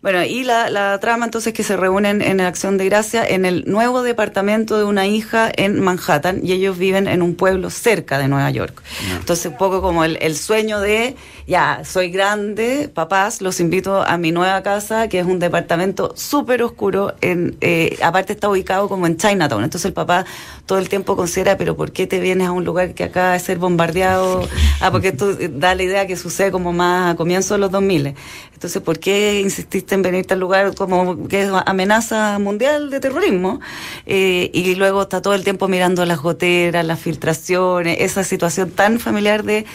bueno, 0.00 0.22
y 0.24 0.44
la, 0.44 0.70
la, 0.70 0.96
trama 1.00 1.24
entonces 1.24 1.52
que 1.52 1.64
se 1.64 1.76
reúnen 1.76 2.22
en 2.22 2.40
Acción 2.40 2.78
de 2.78 2.84
Gracia 2.84 3.26
en 3.26 3.44
el 3.44 3.64
nuevo 3.66 4.02
departamento 4.02 4.78
de 4.78 4.84
una 4.84 5.08
hija 5.08 5.50
en 5.52 5.80
Manhattan 5.80 6.40
y 6.44 6.52
ellos 6.52 6.78
viven 6.78 7.08
en 7.08 7.20
un 7.20 7.34
pueblo 7.34 7.68
cerca 7.68 8.16
de 8.16 8.28
Nueva 8.28 8.48
York. 8.52 8.80
No. 9.08 9.16
Entonces 9.16 9.46
un 9.46 9.58
poco 9.58 9.82
como 9.82 10.04
el, 10.04 10.16
el, 10.20 10.36
sueño 10.36 10.78
de, 10.78 11.16
ya, 11.48 11.80
soy 11.82 12.10
grande, 12.10 12.90
papás, 12.92 13.40
los 13.40 13.58
invito 13.58 14.02
a 14.02 14.18
mi 14.18 14.32
nueva 14.32 14.62
casa, 14.62 15.08
que 15.08 15.18
es 15.18 15.24
un 15.24 15.38
departamento 15.38 16.12
súper 16.14 16.62
oscuro, 16.62 17.14
en, 17.22 17.56
eh, 17.62 17.96
aparte 18.02 18.34
está 18.34 18.50
ubicado 18.50 18.86
como 18.86 19.06
en 19.06 19.16
Chinatown. 19.16 19.64
Entonces 19.64 19.86
el 19.86 19.94
papá 19.94 20.26
todo 20.66 20.76
el 20.76 20.90
tiempo 20.90 21.16
considera, 21.16 21.56
pero 21.56 21.74
¿por 21.74 21.90
qué 21.90 22.06
te 22.06 22.20
vienes 22.20 22.48
a 22.48 22.52
un 22.52 22.66
lugar 22.66 22.92
que 22.92 23.02
acaba 23.02 23.32
de 23.32 23.40
ser 23.40 23.58
bombardeado? 23.58 24.46
Ah, 24.80 24.92
porque 24.92 25.10
tú 25.10 25.36
da 25.54 25.74
la 25.74 25.82
idea 25.82 26.06
que 26.06 26.16
sucede 26.16 26.52
como 26.52 26.72
más 26.72 27.12
a 27.12 27.16
comienzos 27.16 27.50
de 27.50 27.58
los 27.58 27.72
2000. 27.72 28.14
Entonces, 28.54 28.80
¿por 28.80 29.00
qué 29.00 29.40
insististe 29.40 29.96
en 29.96 30.02
venirte 30.02 30.34
al 30.34 30.40
lugar 30.40 30.72
como 30.76 31.26
que 31.26 31.42
es 31.42 31.50
amenaza 31.66 32.38
mundial 32.38 32.88
de 32.88 33.00
terrorismo? 33.00 33.60
Eh, 34.06 34.50
y 34.54 34.76
luego 34.76 35.02
está 35.02 35.20
todo 35.20 35.34
el 35.34 35.42
tiempo 35.42 35.66
mirando 35.66 36.04
las 36.04 36.20
goteras, 36.20 36.84
las 36.84 37.00
filtraciones, 37.00 37.96
esa 38.00 38.22
situación 38.22 38.70
tan 38.70 39.00
familiar 39.00 39.42
de 39.42 39.66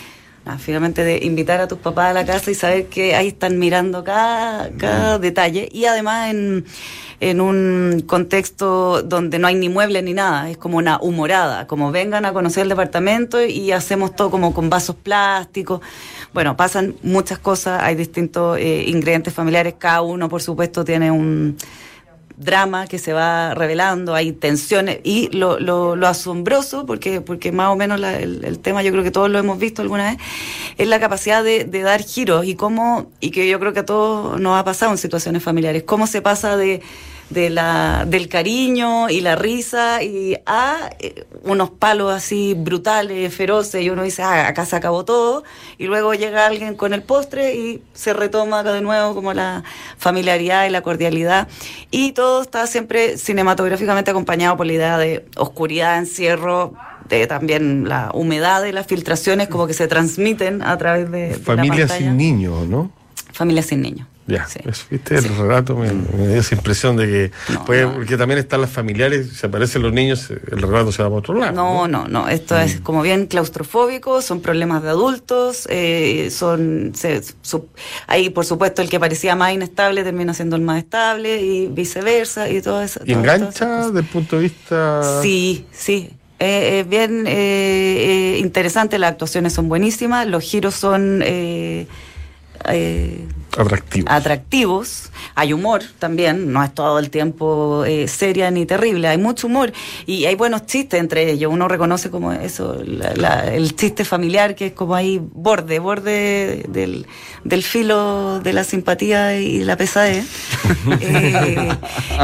Ah, 0.46 0.58
finalmente 0.58 1.06
de 1.06 1.20
invitar 1.24 1.62
a 1.62 1.70
tus 1.70 1.78
papás 1.78 2.10
a 2.10 2.14
la 2.14 2.26
casa 2.26 2.52
y 2.52 2.54
saber 2.54 2.88
que 2.88 3.16
ahí 3.16 3.30
están 3.30 3.60
mirando 3.60 4.04
cada, 4.04 4.72
cada 4.72 5.18
detalle 5.18 5.70
y 5.72 5.86
además 5.86 6.32
en, 6.32 6.66
en 7.22 7.40
un 7.40 8.04
contexto 8.06 9.04
donde 9.04 9.40
no 9.40 9.48
hay 9.48 9.56
ni 9.56 9.70
muebles 9.70 10.04
ni 10.04 10.14
nada, 10.14 10.50
es 10.50 10.58
como 10.58 10.78
una 10.78 11.00
humorada, 11.00 11.66
como 11.66 11.94
vengan 11.94 12.26
a 12.26 12.34
conocer 12.34 12.64
el 12.64 12.70
departamento 12.70 13.42
y 13.42 13.72
hacemos 13.72 14.18
todo 14.18 14.30
como 14.30 14.54
con 14.54 14.70
vasos 14.70 14.98
plásticos. 14.98 15.80
Bueno, 16.34 16.58
pasan 16.58 16.96
muchas 17.04 17.40
cosas, 17.40 17.82
hay 17.82 17.96
distintos 17.96 18.58
eh, 18.58 18.84
ingredientes 18.88 19.34
familiares, 19.34 19.76
cada 19.80 20.02
uno 20.02 20.28
por 20.28 20.42
supuesto 20.42 20.84
tiene 20.84 21.10
un 21.10 21.56
drama 22.44 22.88
que 22.88 23.00
se 23.00 23.14
va 23.14 23.54
revelando, 23.54 24.16
hay 24.16 24.32
tensiones 24.32 25.00
y 25.04 25.30
lo, 25.36 25.60
lo, 25.60 26.08
asombroso, 26.08 26.86
porque, 26.86 27.22
porque 27.22 27.52
más 27.52 27.70
o 27.70 27.76
menos 27.76 28.00
la, 28.00 28.20
el, 28.20 28.44
el, 28.44 28.60
tema 28.60 28.84
yo 28.84 28.92
creo 28.92 29.04
que 29.04 29.12
todos 29.12 29.30
lo 29.30 29.40
hemos 29.40 29.58
visto 29.58 29.82
alguna 29.82 30.12
vez, 30.12 30.18
es 30.78 30.88
la 30.88 31.00
capacidad 31.00 31.44
de, 31.44 31.66
de, 31.66 31.82
dar 31.82 32.02
giros 32.02 32.46
y 32.46 32.56
cómo, 32.56 33.12
y 33.20 33.32
que 33.32 33.48
yo 33.48 33.60
creo 33.60 33.74
que 33.74 33.80
a 33.80 33.86
todos 33.86 34.40
nos 34.40 34.60
ha 34.60 34.64
pasado 34.64 34.92
en 34.92 34.98
situaciones 34.98 35.44
familiares, 35.44 35.84
cómo 35.84 36.08
se 36.08 36.22
pasa 36.22 36.58
de 36.58 36.82
de 37.30 37.50
la, 37.50 38.06
del 38.08 38.30
cariño 38.30 39.10
y 39.10 39.22
la 39.22 39.36
risa 39.36 40.04
y 40.04 40.36
a 40.46 40.90
eh, 41.00 41.26
unos 41.44 41.70
palos 41.72 42.12
así 42.14 42.54
brutales, 42.54 43.34
feroces, 43.34 43.82
y 43.84 43.90
uno 43.90 44.04
dice, 44.04 44.24
ah, 44.24 44.48
acá 44.48 44.66
se 44.66 44.76
acabó 44.76 45.06
todo, 45.06 45.44
y 45.78 45.86
luego 45.86 46.14
llega 46.14 46.46
alguien 46.46 46.76
con 46.76 46.94
el 46.94 47.02
postre 47.02 47.56
y 47.56 47.82
se 47.94 48.14
retoma 48.14 48.64
de 48.64 48.82
nuevo 48.82 49.14
como 49.16 49.34
la 49.34 49.64
familiaridad 49.98 50.66
y 50.66 50.70
la 50.70 50.82
cordialidad, 50.82 51.48
y 51.92 52.12
todo 52.12 52.42
está 52.42 52.68
siempre 52.68 53.18
cinematográficamente 53.18 54.12
acompañado 54.12 54.58
por 54.58 54.68
la 54.68 54.74
idea 54.74 54.98
de 54.98 55.26
oscuridad, 55.36 55.98
encierro, 55.98 56.74
de 57.10 57.28
también 57.28 57.90
la 57.90 58.12
humedad 58.14 58.62
de 58.62 58.72
las 58.72 58.88
filtraciones 58.88 59.50
como 59.50 59.68
que 59.68 59.74
se 59.74 59.88
transmiten 59.88 60.62
a 60.62 60.78
través 60.78 61.12
de... 61.12 61.34
Familia 61.34 61.86
de 61.86 61.98
sin 61.98 62.18
niños, 62.18 62.68
¿no? 62.68 62.92
Familia 63.34 63.62
sin 63.62 63.82
niños. 63.82 64.08
Ya, 64.26 64.48
sí. 64.48 64.60
eso, 64.66 64.86
viste, 64.90 65.16
el 65.18 65.36
relato 65.38 65.76
me, 65.76 65.92
me, 65.92 66.28
dio 66.30 66.40
esa 66.40 66.56
impresión 66.56 66.96
de 66.96 67.06
que, 67.08 67.32
No, 67.54 67.66
puede- 67.66 67.84
no. 67.84 67.94
porque 67.96 68.16
también 68.16 68.40
están 68.40 68.62
las 68.62 68.70
familiares, 68.70 69.28
se 69.34 69.48
aparecen 69.48 69.82
los 69.82 69.92
niños, 69.92 70.30
el 70.30 70.62
relato 70.62 70.94
se 70.94 71.04
va 71.04 71.10
para 71.10 71.20
otro 71.20 71.34
lado. 71.34 71.52
No, 71.52 71.88
no, 71.90 72.08
no. 72.08 72.30
Esto 72.30 72.58
es 72.58 72.80
como 72.80 73.02
bien 73.02 73.26
claustrofóbico, 73.28 74.22
son 74.22 74.40
problemas 74.40 74.82
de 74.82 74.90
adultos, 74.90 75.68
eh, 75.70 76.30
son, 76.32 76.94
se- 76.96 77.22
su- 77.42 77.68
ahí 78.08 78.30
por 78.30 78.46
supuesto 78.46 78.82
el 78.82 78.90
que 78.90 79.00
parecía 79.00 79.36
más 79.36 79.52
inestable 79.54 80.04
termina 80.06 80.34
siendo 80.34 80.56
el 80.56 80.62
más 80.62 80.78
estable 80.78 81.42
y 81.42 81.68
viceversa 81.68 82.50
y 82.50 82.62
todo 82.62 82.82
eso. 82.82 83.02
¿Y 83.06 83.14
todas- 83.16 83.40
todas 83.40 83.56
esas 83.56 83.62
engancha 83.62 83.86
desde 83.88 84.00
el 84.00 84.06
punto 84.06 84.38
de 84.38 84.42
vista...? 84.44 85.22
Sí, 85.22 85.66
sí. 85.74 86.12
Eh, 86.40 86.80
es 86.82 86.90
bien 86.90 87.26
eh, 87.28 88.36
eh, 88.36 88.40
interesante, 88.40 88.98
las 89.00 89.12
actuaciones 89.12 89.54
son 89.54 89.70
buenísimas, 89.70 90.28
los 90.28 90.44
giros 90.44 90.74
son 90.76 91.22
eh, 91.24 91.88
eh, 92.70 93.26
Atractivo. 93.58 94.08
atractivos, 94.10 95.12
hay 95.36 95.54
humor 95.54 95.82
también, 96.00 96.52
no 96.52 96.64
es 96.64 96.74
todo 96.74 96.98
el 96.98 97.12
tiempo 97.12 97.84
eh, 97.86 98.08
seria 98.08 98.50
ni 98.50 98.66
terrible, 98.66 99.08
hay 99.08 99.18
mucho 99.20 99.46
humor 99.46 99.72
y 100.08 100.26
hay 100.26 100.34
buenos 100.34 100.66
chistes 100.66 101.00
entre 101.00 101.30
ellos, 101.30 101.52
uno 101.54 101.68
reconoce 101.68 102.10
como 102.10 102.32
eso, 102.34 102.82
la- 102.84 103.14
la- 103.16 103.54
el 103.54 103.76
chiste 103.76 104.06
familiar 104.06 104.56
que 104.56 104.68
es 104.68 104.74
como 104.74 104.96
ahí 104.96 105.20
borde, 105.22 105.78
borde 105.78 106.66
del, 106.68 107.06
del 107.44 107.62
filo 107.64 108.40
de 108.40 108.54
la 108.54 108.64
simpatía 108.64 109.38
y 109.40 109.64
la 109.64 109.78
pesadez. 109.78 110.26
Eh, 111.02 111.70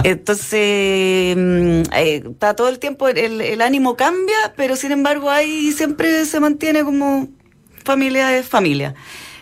entonces, 0.04 1.36
mm, 1.38 1.94
eh, 1.94 2.24
está 2.32 2.56
todo 2.56 2.70
el 2.70 2.80
tiempo, 2.80 3.08
el, 3.08 3.42
el 3.42 3.62
ánimo 3.62 3.96
cambia, 3.96 4.54
pero 4.56 4.76
sin 4.76 4.92
embargo 4.92 5.30
ahí 5.30 5.72
siempre 5.72 6.26
se 6.26 6.40
mantiene 6.40 6.84
como 6.84 7.28
familia 7.84 8.38
es 8.38 8.46
familia. 8.48 8.96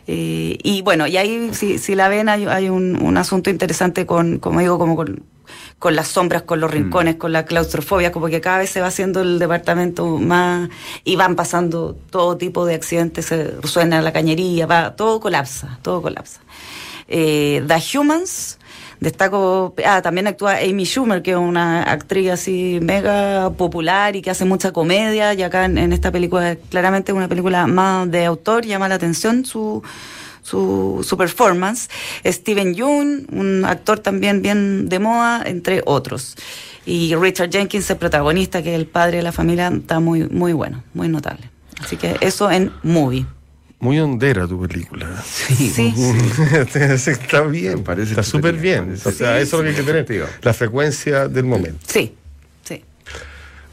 Eh, 0.08 0.58
y 0.64 0.82
bueno, 0.82 1.06
y 1.06 1.18
ahí 1.18 1.50
si, 1.54 1.78
si 1.80 1.94
la 1.94 2.08
ven 2.08 2.30
hay, 2.30 2.46
hay 2.46 2.70
un, 2.70 3.02
un 3.02 3.18
asunto 3.18 3.50
interesante 3.50 4.06
con, 4.06 4.40
como 4.40 4.62
digo, 4.62 4.80
como 4.80 4.96
con, 4.96 5.24
con 5.80 5.96
las 5.96 6.08
sombras, 6.08 6.44
con 6.44 6.60
los 6.60 6.72
rincones, 6.72 7.16
con 7.18 7.32
la 7.32 7.46
claustrofobia, 7.46 8.12
como 8.12 8.28
que 8.28 8.42
cada 8.42 8.60
vez 8.60 8.70
se 8.70 8.82
va 8.82 8.88
haciendo 8.88 9.22
el 9.22 9.38
departamento 9.38 10.18
más 10.18 10.70
y 11.04 11.16
van 11.16 11.36
pasando 11.36 11.96
todo 12.10 12.38
tipo 12.38 12.66
de 12.66 12.76
accidentes, 12.76 13.26
se 13.26 13.62
suena 13.68 14.02
la 14.02 14.14
cañería, 14.14 14.66
va, 14.66 14.96
todo 14.96 15.20
colapsa, 15.20 15.80
todo 15.82 16.02
colapsa. 16.02 16.40
Eh, 17.08 17.64
The 17.68 17.98
Humans, 17.98 18.57
destaco, 19.00 19.74
ah, 19.86 20.01
también 20.01 20.27
actúa 20.27 20.58
Amy 20.58 20.86
Schumer, 20.86 21.22
que 21.22 21.32
es 21.32 21.38
una 21.38 21.84
actriz 21.84 22.32
así 22.32 22.80
mega 22.82 23.51
popular 23.51 24.16
y 24.16 24.22
que 24.22 24.30
hace 24.30 24.46
mucha 24.46 24.72
comedia, 24.72 25.34
y 25.34 25.44
acá 25.44 25.66
en, 25.66 25.94
esta 25.94 26.12
película 26.12 26.56
claramente 26.70 27.13
una 27.13 27.27
película 27.27 27.68
más 27.68 28.10
de 28.10 28.25
autor, 28.25 28.66
llama 28.66 28.88
la 28.88 28.96
atención 28.96 29.46
su, 29.46 29.84
su, 30.42 31.06
su 31.08 31.18
performance. 31.18 31.89
Steven 32.25 32.74
Yeun, 32.74 33.27
un 33.32 33.66
actor 33.66 34.00
también 34.00 34.42
bien 34.42 34.89
de 34.89 35.00
moda, 35.00 35.44
entre 35.46 35.82
otros. 35.86 36.36
Y 36.86 37.13
Richard 37.16 37.51
Jenkins, 37.51 37.89
el 37.89 37.98
protagonista, 37.98 38.63
que 38.63 38.74
es 38.74 38.80
el 38.80 38.88
padre 38.88 39.18
de 39.18 39.24
la 39.24 39.32
familia, 39.32 39.68
está 39.68 40.00
muy, 40.00 40.27
muy 40.30 40.54
bueno, 40.54 40.84
muy 40.94 41.10
notable. 41.10 41.50
Así 41.82 41.98
que 41.98 42.16
eso 42.22 42.50
en 42.50 42.72
movie. 42.82 43.25
Muy 43.79 44.00
hondera 44.00 44.48
tu 44.48 44.60
película. 44.65 45.24
Sí. 45.24 45.72
está 47.07 47.41
bien, 47.43 47.84
parece 47.84 48.12
está 48.12 48.24
súper 48.24 48.55
bien. 48.55 48.86
parece. 48.86 49.10
O 49.10 49.12
sea, 49.12 49.38
Sí, 49.38 49.43
eso 49.43 49.57
es 49.57 49.60
lo 49.60 49.63
que 49.63 49.69
hay 49.69 49.86
que 49.86 50.05
tener. 50.05 50.29
La 50.41 50.53
frecuencia 50.53 51.27
del 51.27 51.46
momento. 51.46 51.79
Sí, 51.88 52.15
sí. 52.63 52.84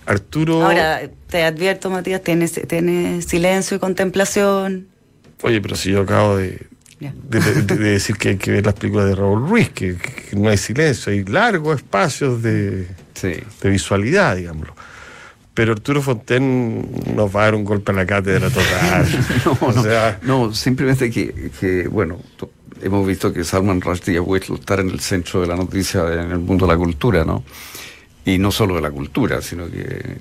Arturo. 0.04 0.62
Ahora, 0.62 1.00
te 1.28 1.44
advierto, 1.44 1.88
Matías, 1.88 2.22
tienes, 2.22 2.60
tienes 2.68 3.24
silencio 3.24 3.76
y 3.78 3.80
contemplación. 3.80 4.88
Oye, 5.42 5.60
pero 5.62 5.74
si 5.74 5.90
yo 5.90 6.02
acabo 6.02 6.36
de 6.36 6.66
de, 7.10 7.76
decir 7.76 8.16
que 8.16 8.30
hay 8.30 8.36
que 8.36 8.50
ver 8.50 8.64
las 8.64 8.74
películas 8.74 9.06
de 9.08 9.14
Raúl 9.14 9.48
Ruiz, 9.48 9.68
que, 9.70 9.96
no 10.32 10.48
hay 10.48 10.56
silencio, 10.56 11.12
hay 11.12 11.24
largos 11.24 11.76
espacios 11.76 12.42
de, 12.42 12.86
de 13.20 13.70
visualidad, 13.70 14.36
digámoslo 14.36 14.74
pero 15.54 15.72
Arturo 15.72 16.02
Fonten 16.02 17.14
nos 17.14 17.34
va 17.34 17.42
a 17.42 17.44
dar 17.44 17.54
un 17.54 17.64
golpe 17.64 17.92
a 17.92 17.94
la 17.94 18.04
cátedra 18.04 18.50
total. 18.50 19.06
no, 20.26 20.46
no, 20.48 20.54
simplemente 20.54 21.10
que, 21.10 21.88
bueno, 21.88 22.18
hemos 22.82 23.06
visto 23.06 23.32
que 23.32 23.44
Salman 23.44 23.80
Rushdie 23.80 24.18
ha 24.18 24.20
vuelto 24.20 24.54
a 24.54 24.56
estar 24.56 24.80
en 24.80 24.90
el 24.90 24.98
centro 24.98 25.40
de 25.40 25.46
la 25.46 25.54
noticia 25.54 26.12
en 26.12 26.32
el 26.32 26.40
mundo 26.40 26.66
de 26.66 26.72
la 26.72 26.78
cultura, 26.78 27.24
¿no? 27.24 27.44
Y 28.24 28.38
no 28.38 28.50
solo 28.50 28.74
de 28.74 28.80
la 28.80 28.90
cultura, 28.90 29.40
sino 29.40 29.70
que... 29.70 30.16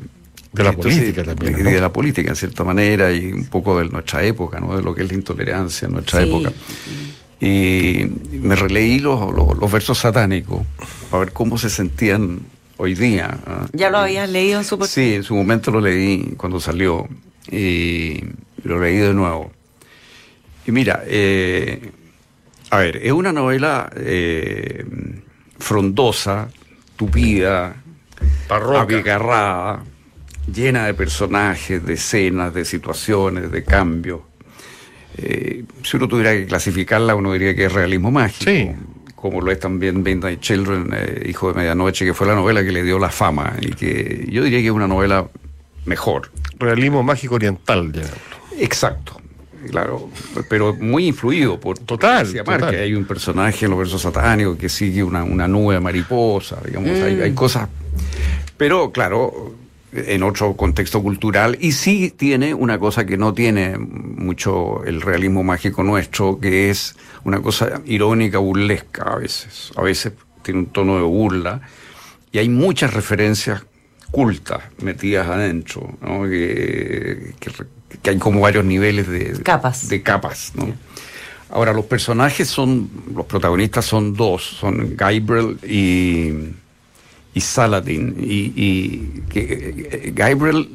De 0.51 0.63
la 0.63 0.73
política 0.73 1.23
también. 1.23 1.59
Y 1.59 1.63
de 1.63 1.81
la 1.81 1.91
política, 1.91 2.29
en 2.29 2.35
cierta 2.35 2.63
manera, 2.63 3.11
y 3.11 3.33
un 3.33 3.45
poco 3.45 3.79
de 3.79 3.89
nuestra 3.89 4.23
época, 4.23 4.59
¿no? 4.59 4.77
De 4.77 4.83
lo 4.83 4.93
que 4.93 5.01
es 5.01 5.09
la 5.09 5.15
intolerancia 5.15 5.87
en 5.87 5.93
nuestra 5.93 6.21
época. 6.21 6.51
Y 7.41 8.05
me 8.33 8.55
releí 8.55 8.99
los, 8.99 9.33
los 9.33 9.71
versos 9.71 9.97
satánicos 9.97 10.61
para 11.09 11.25
ver 11.25 11.33
cómo 11.33 11.57
se 11.57 11.71
sentían 11.71 12.41
hoy 12.83 12.95
día. 12.95 13.37
¿Ya 13.71 13.89
lo 13.89 13.99
habías 13.99 14.29
leído 14.29 14.59
en 14.59 14.65
su 14.65 14.77
Sí, 14.85 15.15
en 15.15 15.23
su 15.23 15.35
momento 15.35 15.71
lo 15.71 15.79
leí 15.79 16.33
cuando 16.35 16.59
salió 16.59 17.07
y 17.49 18.21
lo 18.63 18.77
leí 18.77 18.97
de 18.97 19.13
nuevo. 19.13 19.51
Y 20.65 20.71
mira, 20.73 21.01
eh, 21.05 21.91
a 22.71 22.79
ver, 22.79 22.97
es 22.97 23.13
una 23.13 23.31
novela 23.31 23.89
eh, 23.95 24.85
frondosa, 25.59 26.49
tupida, 26.97 27.77
abigarrada, 28.49 29.83
llena 30.53 30.85
de 30.85 30.93
personajes, 30.93 31.85
de 31.85 31.93
escenas, 31.93 32.53
de 32.53 32.65
situaciones, 32.65 33.49
de 33.49 33.63
cambios. 33.63 34.19
Eh, 35.15 35.63
si 35.83 35.95
uno 35.95 36.09
tuviera 36.09 36.33
que 36.33 36.45
clasificarla, 36.47 37.15
uno 37.15 37.31
diría 37.31 37.55
que 37.55 37.65
es 37.65 37.71
realismo 37.71 38.11
mágico. 38.11 38.51
Sí 38.51 38.71
como 39.23 39.39
lo 39.39 39.53
es 39.53 39.59
también 39.61 40.03
Midnight 40.03 40.41
Children, 40.41 40.89
eh, 40.93 41.27
Hijo 41.29 41.47
de 41.47 41.53
Medianoche, 41.53 42.03
que 42.03 42.13
fue 42.13 42.27
la 42.27 42.35
novela 42.35 42.61
que 42.61 42.73
le 42.73 42.83
dio 42.83 42.99
la 42.99 43.07
fama 43.07 43.53
y 43.61 43.69
que 43.71 44.27
yo 44.29 44.43
diría 44.43 44.59
que 44.59 44.65
es 44.65 44.71
una 44.73 44.85
novela 44.85 45.29
mejor. 45.85 46.29
Realismo 46.59 47.03
mágico 47.03 47.35
oriental, 47.35 47.93
ya. 47.93 48.01
Exacto. 48.59 49.21
Claro, 49.69 50.09
pero 50.49 50.73
muy 50.73 51.07
influido 51.07 51.57
por 51.57 51.79
total, 51.79 52.33
que 52.33 52.77
hay 52.77 52.93
un 52.95 53.05
personaje 53.05 53.63
en 53.63 53.71
los 53.71 53.79
versos 53.79 54.01
satánicos 54.01 54.57
que 54.57 54.67
sigue 54.67 55.01
una, 55.01 55.23
una 55.23 55.47
nube 55.47 55.79
mariposa, 55.79 56.57
digamos, 56.65 56.89
hay, 56.89 57.21
hay 57.21 57.31
mm. 57.31 57.35
cosas. 57.35 57.69
Pero 58.57 58.91
claro, 58.91 59.55
en 59.95 60.23
otro 60.23 60.55
contexto 60.55 61.01
cultural 61.01 61.57
y 61.59 61.73
sí 61.73 62.13
tiene 62.15 62.53
una 62.53 62.79
cosa 62.79 63.05
que 63.05 63.17
no 63.17 63.33
tiene 63.33 63.77
mucho 63.77 64.83
el 64.85 65.01
realismo 65.01 65.43
mágico 65.43 65.83
nuestro, 65.83 66.39
que 66.39 66.69
es 66.69 66.95
una 67.23 67.41
cosa 67.41 67.81
irónica, 67.85 68.39
burlesca 68.39 69.03
a 69.03 69.15
veces. 69.17 69.71
A 69.75 69.81
veces 69.81 70.13
tiene 70.41 70.61
un 70.61 70.65
tono 70.67 70.95
de 70.95 71.03
burla 71.03 71.61
y 72.31 72.39
hay 72.39 72.49
muchas 72.49 72.93
referencias 72.93 73.63
cultas 74.11 74.61
metidas 74.81 75.27
adentro, 75.27 75.97
¿no? 76.01 76.23
que, 76.23 77.33
hay 78.05 78.17
como 78.17 78.41
varios 78.41 78.65
niveles 78.65 79.07
de 79.07 79.41
capas. 79.43 79.87
De 79.89 80.01
capas 80.01 80.53
¿no? 80.55 80.73
Ahora, 81.49 81.71
los 81.71 81.85
personajes 81.85 82.47
son, 82.47 82.89
los 83.13 83.27
protagonistas 83.27 83.85
son 83.85 84.15
dos, 84.15 84.43
son 84.43 84.95
Gabriel 84.95 85.59
y 85.61 86.31
y 87.33 87.41
Saladin. 87.41 88.15
Y, 88.19 88.99
que, 89.29 89.87
eh, 89.91 90.11
Gabriel 90.15 90.69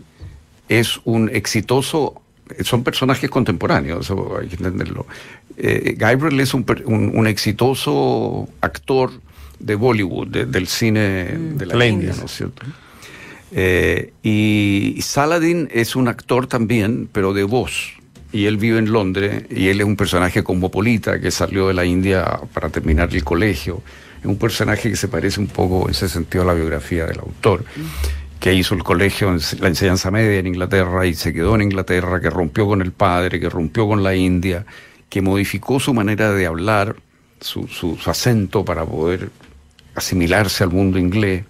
es 0.69 1.01
un 1.05 1.31
exitoso, 1.33 2.21
son 2.61 2.83
personajes 2.85 3.31
contemporáneos, 3.31 4.07
eso 4.07 4.39
hay 4.41 4.49
que 4.49 4.57
entenderlo. 4.57 5.07
Eh, 5.57 5.95
Gabriel 5.97 6.41
es 6.41 6.55
un, 6.55 6.65
un, 6.87 7.27
exitoso 7.27 8.49
actor 8.61 9.11
de 9.59 9.75
Bollywood, 9.75 10.29
del 10.29 10.67
cine 10.69 11.37
mm. 11.37 11.57
de 11.57 11.67
la, 11.67 11.87
India, 11.87 12.15
¿no 12.17 12.27
es 12.27 12.33
cierto? 12.33 12.63
Eh, 13.51 14.13
y 14.23 14.99
Saladin 15.01 15.69
es 15.73 15.97
un 15.97 16.09
actor 16.09 16.47
también, 16.47 17.09
pero 17.11 17.33
de 17.33 17.45
voz. 17.45 17.95
Y 18.31 18.45
él 18.45 18.59
vive 18.59 18.79
en 18.79 18.93
Londres 18.93 19.45
y 19.49 19.69
él 19.69 19.81
es 19.81 19.87
un 19.87 19.97
personaje 19.97 20.45
cosmopolita 20.45 21.19
que 21.19 21.31
salió 21.31 21.69
de 21.69 21.75
la 21.75 21.87
India 21.87 22.41
para 22.53 22.69
terminar 22.69 23.09
el 23.15 23.25
colegio 23.25 23.83
es 24.21 24.27
un 24.27 24.37
personaje 24.37 24.91
que 24.91 24.97
se 24.97 25.09
parece 25.09 25.41
un 25.41 25.47
poco 25.47 25.85
en 25.87 25.91
ese 25.91 26.09
sentido 26.09 26.43
a 26.43 26.47
la 26.47 26.55
biografía 26.55 27.07
del 27.07 27.21
autor, 27.21 27.65
que 28.41 28.55
hizo 28.55 28.75
el 28.75 28.83
colegio, 28.83 29.37
la 29.61 29.69
enseñanza 29.69 30.11
media 30.11 30.39
en 30.39 30.47
Inglaterra 30.47 31.07
y 31.07 31.15
se 31.15 31.33
quedó 31.33 31.55
en 31.55 31.63
Inglaterra, 31.63 32.21
que 32.21 32.31
rompió 32.31 32.67
con 32.67 32.83
el 32.83 32.93
padre, 32.93 33.41
que 33.41 33.49
rompió 33.49 33.87
con 33.87 34.03
la 34.03 34.15
India, 34.15 34.65
que 35.09 35.23
modificó 35.23 35.81
su 35.81 35.95
manera 35.95 36.33
de 36.33 36.47
hablar, 36.47 36.97
su, 37.41 37.99
acento 38.07 38.65
para 38.65 38.85
poder 38.85 39.31
asimilarse 39.95 40.65
al 40.65 40.71
mundo 40.71 40.99
inglés. 40.99 41.45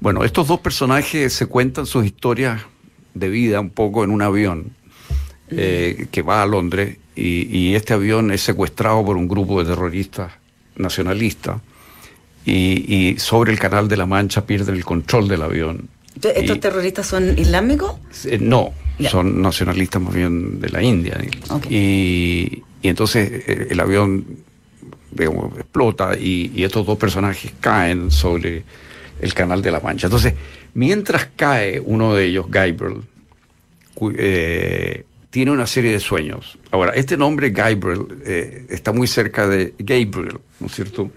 Bueno, 0.00 0.24
estos 0.24 0.48
dos 0.48 0.60
personajes 0.60 1.32
se 1.32 1.46
cuentan 1.46 1.86
sus 1.86 2.04
historias 2.04 2.62
de 3.14 3.28
vida 3.28 3.60
un 3.60 3.70
poco 3.70 4.04
en 4.04 4.10
un 4.10 4.22
avión 4.22 4.72
eh, 5.50 6.06
que 6.10 6.22
va 6.22 6.42
a 6.42 6.46
Londres 6.46 6.98
y, 7.14 7.74
este 7.74 7.94
avión 7.94 8.30
es 8.30 8.42
secuestrado 8.42 9.04
por 9.04 9.16
un 9.16 9.26
grupo 9.26 9.62
de 9.62 9.70
terroristas 9.70 10.32
nacionalista 10.76 11.60
y, 12.44 13.16
sobre 13.18 13.52
el 13.52 13.58
Canal 13.58 13.88
de 13.88 13.96
la 13.96 14.06
Mancha 14.06 14.46
pierden 14.46 14.76
el 14.76 14.84
control 14.84 15.28
del 15.28 15.42
avión. 15.42 15.88
¿Estos 16.22 16.60
terroristas 16.60 17.06
son 17.06 17.38
islámicos? 17.38 17.96
Eh, 18.24 18.38
no, 18.40 18.72
son 19.10 19.42
nacionalistas 19.42 20.00
más 20.00 20.14
bien 20.14 20.60
de 20.60 20.68
la 20.70 20.82
India. 20.82 21.18
Y, 21.68 22.62
entonces 22.82 23.44
eh, 23.46 23.66
el 23.70 23.80
avión 23.80 24.24
explota 25.58 26.16
y, 26.16 26.62
estos 26.62 26.86
dos 26.86 26.98
personajes 26.98 27.52
caen 27.60 28.10
sobre 28.10 28.64
el 29.20 29.34
Canal 29.34 29.60
de 29.62 29.70
la 29.70 29.80
Mancha. 29.80 30.06
Entonces, 30.06 30.34
mientras 30.74 31.28
cae 31.36 31.80
uno 31.80 32.14
de 32.14 32.26
ellos, 32.26 32.46
Gabriel, 32.48 33.02
eh, 34.18 35.04
tiene 35.36 35.50
una 35.50 35.66
serie 35.66 35.92
de 35.92 36.00
sueños. 36.00 36.56
Ahora, 36.70 36.92
este 36.92 37.18
nombre 37.18 37.50
Gabriel 37.50 38.06
eh, 38.24 38.64
está 38.70 38.92
muy 38.92 39.06
cerca 39.06 39.46
de 39.46 39.74
Gabriel, 39.78 40.38
¿no 40.60 40.66
es 40.66 40.74
cierto? 40.74 41.10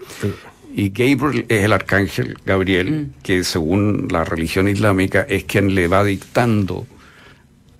Y 0.74 0.90
Gabriel 0.90 1.46
es 1.48 1.64
el 1.64 1.72
arcángel 1.72 2.36
Gabriel, 2.44 2.90
mm. 2.90 3.22
que 3.22 3.44
según 3.44 4.08
la 4.10 4.24
religión 4.24 4.68
islámica 4.68 5.22
es 5.22 5.44
quien 5.44 5.74
le 5.74 5.88
va 5.88 6.04
dictando 6.04 6.86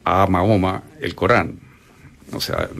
a 0.02 0.26
Mahoma 0.28 0.82
el 1.02 1.14
Corán. 1.14 1.58
O 2.32 2.40
sea, 2.40 2.70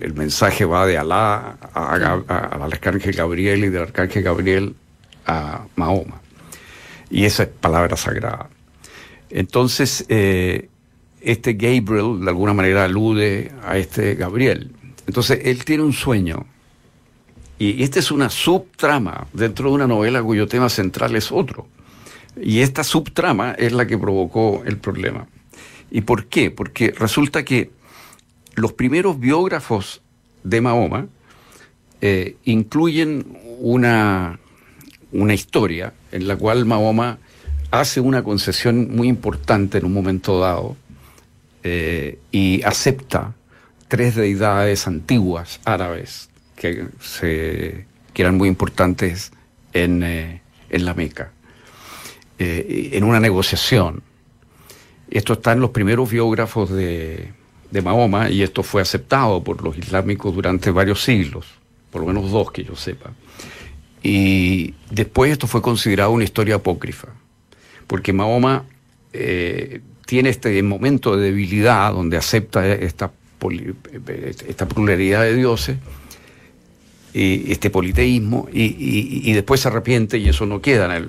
el, 0.00 0.14
mensaje 0.14 0.64
va 0.64 0.84
de 0.84 0.98
Alá 0.98 1.56
al 1.74 2.72
arcángel 2.72 3.14
Gabriel 3.14 3.66
y 3.66 3.68
del 3.68 3.82
arcángel 3.82 4.24
Gabriel 4.24 4.74
a 5.26 5.64
Mahoma. 5.76 6.20
Y 7.08 7.24
esa 7.24 7.44
es 7.44 7.50
palabra 7.50 7.96
sagrada. 7.96 8.48
Entonces, 9.30 10.04
eh, 10.08 10.70
este 11.24 11.54
Gabriel 11.54 12.20
de 12.20 12.28
alguna 12.28 12.54
manera 12.54 12.84
alude 12.84 13.52
a 13.62 13.78
este 13.78 14.14
Gabriel. 14.14 14.72
Entonces, 15.06 15.40
él 15.44 15.64
tiene 15.64 15.82
un 15.82 15.92
sueño. 15.92 16.46
Y 17.58 17.82
esta 17.82 17.98
es 17.98 18.10
una 18.10 18.30
subtrama 18.30 19.26
dentro 19.32 19.68
de 19.68 19.74
una 19.74 19.86
novela 19.86 20.22
cuyo 20.22 20.46
tema 20.46 20.68
central 20.68 21.14
es 21.16 21.30
otro. 21.30 21.66
Y 22.40 22.60
esta 22.60 22.82
subtrama 22.84 23.52
es 23.52 23.72
la 23.72 23.86
que 23.86 23.96
provocó 23.96 24.62
el 24.66 24.78
problema. 24.78 25.26
¿Y 25.90 26.00
por 26.00 26.26
qué? 26.26 26.50
Porque 26.50 26.90
resulta 26.90 27.44
que 27.44 27.70
los 28.54 28.72
primeros 28.72 29.20
biógrafos 29.20 30.02
de 30.42 30.60
Mahoma 30.60 31.06
eh, 32.00 32.36
incluyen 32.44 33.38
una, 33.60 34.38
una 35.12 35.34
historia 35.34 35.94
en 36.12 36.26
la 36.26 36.36
cual 36.36 36.66
Mahoma 36.66 37.18
hace 37.70 38.00
una 38.00 38.22
concesión 38.22 38.94
muy 38.94 39.08
importante 39.08 39.78
en 39.78 39.84
un 39.84 39.92
momento 39.92 40.38
dado 40.38 40.76
eh, 41.66 42.18
y 42.30 42.62
acepta 42.62 43.32
tres 43.88 44.14
deidades 44.16 44.86
antiguas 44.86 45.60
árabes 45.64 46.28
que, 46.56 46.88
se, 47.00 47.86
que 48.12 48.22
eran 48.22 48.36
muy 48.36 48.48
importantes 48.48 49.32
en, 49.72 50.02
eh, 50.02 50.42
en 50.68 50.84
la 50.84 50.92
Meca, 50.92 51.32
eh, 52.38 52.90
en 52.92 53.04
una 53.04 53.18
negociación. 53.18 54.02
Esto 55.10 55.32
está 55.32 55.52
en 55.52 55.60
los 55.60 55.70
primeros 55.70 56.10
biógrafos 56.10 56.68
de, 56.70 57.32
de 57.70 57.82
Mahoma 57.82 58.28
y 58.28 58.42
esto 58.42 58.62
fue 58.62 58.82
aceptado 58.82 59.42
por 59.42 59.62
los 59.64 59.78
islámicos 59.78 60.34
durante 60.34 60.70
varios 60.70 61.02
siglos, 61.02 61.46
por 61.90 62.02
lo 62.02 62.08
menos 62.08 62.30
dos 62.30 62.52
que 62.52 62.62
yo 62.62 62.76
sepa. 62.76 63.12
Y 64.02 64.74
después 64.90 65.32
esto 65.32 65.46
fue 65.46 65.62
considerado 65.62 66.10
una 66.10 66.24
historia 66.24 66.56
apócrifa, 66.56 67.08
porque 67.86 68.12
Mahoma 68.12 68.66
tiene 70.14 70.28
este 70.28 70.62
momento 70.62 71.16
de 71.16 71.24
debilidad 71.24 71.92
donde 71.92 72.16
acepta 72.16 72.64
esta, 72.68 73.10
esta 74.46 74.68
pluralidad 74.68 75.22
de 75.22 75.34
dioses, 75.34 75.76
y 77.12 77.50
este 77.50 77.68
politeísmo, 77.68 78.48
y, 78.52 79.32
después 79.32 79.58
se 79.60 79.66
arrepiente 79.66 80.16
y 80.18 80.28
eso 80.28 80.46
no 80.46 80.60
queda. 80.60 81.02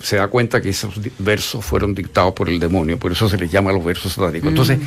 se 0.00 0.18
da 0.18 0.28
cuenta 0.28 0.62
que 0.62 0.68
esos 0.68 1.00
versos 1.18 1.64
fueron 1.64 1.96
dictados 1.96 2.32
por 2.32 2.48
el 2.48 2.60
demonio, 2.60 2.96
por 2.96 3.10
eso 3.10 3.28
se 3.28 3.36
les 3.38 3.50
llama 3.50 3.72
los 3.72 3.84
versos 3.84 4.12
satánicos. 4.12 4.50
Entonces, 4.50 4.78
mm. 4.78 4.82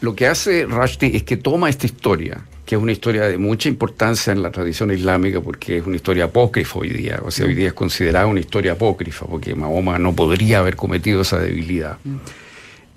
lo 0.00 0.16
que 0.16 0.26
hace 0.26 0.64
Rushdie 0.64 1.16
es 1.16 1.22
que 1.22 1.36
toma 1.36 1.70
esta 1.70 1.86
historia, 1.86 2.44
que 2.66 2.74
es 2.74 2.82
una 2.82 2.90
historia 2.90 3.22
de 3.28 3.38
mucha 3.38 3.68
importancia 3.68 4.32
en 4.32 4.42
la 4.42 4.50
tradición 4.50 4.90
islámica 4.90 5.40
porque 5.40 5.76
es 5.76 5.86
una 5.86 5.94
historia 5.94 6.24
apócrifa 6.24 6.80
hoy 6.80 6.90
día, 6.90 7.20
o 7.24 7.30
sea, 7.30 7.46
hoy 7.46 7.54
día 7.54 7.68
es 7.68 7.74
considerada 7.74 8.26
una 8.26 8.40
historia 8.40 8.72
apócrifa 8.72 9.26
porque 9.26 9.54
Mahoma 9.54 9.96
no 10.00 10.12
podría 10.12 10.58
haber 10.58 10.74
cometido 10.74 11.20
esa 11.20 11.38
debilidad. 11.38 11.98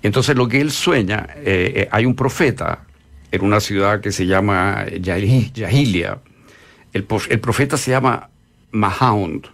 Entonces 0.04 0.36
lo 0.36 0.46
que 0.46 0.60
él 0.60 0.70
sueña, 0.70 1.26
eh, 1.36 1.72
eh, 1.74 1.88
hay 1.90 2.04
un 2.04 2.14
profeta 2.14 2.84
en 3.32 3.42
una 3.42 3.58
ciudad 3.58 4.00
que 4.00 4.12
se 4.12 4.26
llama 4.26 4.84
Yahilia, 5.00 6.20
el, 6.92 7.06
el 7.30 7.40
profeta 7.40 7.76
se 7.76 7.90
llama 7.90 8.28
Mahound, 8.70 9.48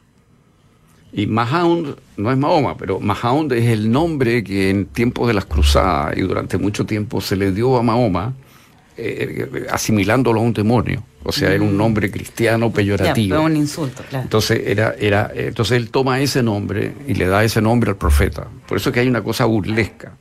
y 1.13 1.27
Mahound 1.27 1.97
no 2.17 2.31
es 2.33 2.37
Mahoma, 2.37 2.77
pero 2.77 2.99
Mahound 3.01 3.53
es 3.53 3.67
el 3.67 3.91
nombre 3.91 4.45
que 4.45 4.71
en 4.71 4.87
tiempos 4.87 5.29
de 5.29 5.35
las 5.35 5.45
cruzadas 5.45 6.17
y 6.17 6.21
durante 6.21 6.59
mucho 6.59 6.85
tiempo 6.85 7.21
se 7.21 7.37
le 7.37 7.53
dio 7.53 7.77
a 7.77 7.83
Mahoma 7.83 8.35
eh, 8.97 9.67
asimilándolo 9.71 10.41
a 10.41 10.43
un 10.43 10.53
demonio. 10.53 11.05
O 11.23 11.33
sea, 11.33 11.53
era 11.53 11.63
un 11.63 11.75
mm. 11.75 11.77
nombre 11.77 12.11
cristiano 12.11 12.73
peyorativo. 12.73 13.37
Ya, 13.37 13.41
un 13.41 13.57
insulto, 13.57 14.03
claro. 14.09 14.25
Entonces, 14.25 14.63
era, 14.67 14.95
era, 14.99 15.31
entonces 15.35 15.77
él 15.77 15.91
toma 15.91 16.21
ese 16.21 16.43
nombre 16.43 16.93
y 17.07 17.15
le 17.15 17.27
da 17.27 17.45
ese 17.45 17.61
nombre 17.61 17.91
al 17.91 17.97
profeta. 17.97 18.49
Por 18.67 18.79
eso 18.79 18.91
es 18.91 18.95
que 18.95 19.01
hay 19.01 19.09
una 19.09 19.23
cosa 19.23 19.45
burlesca. 19.45 20.13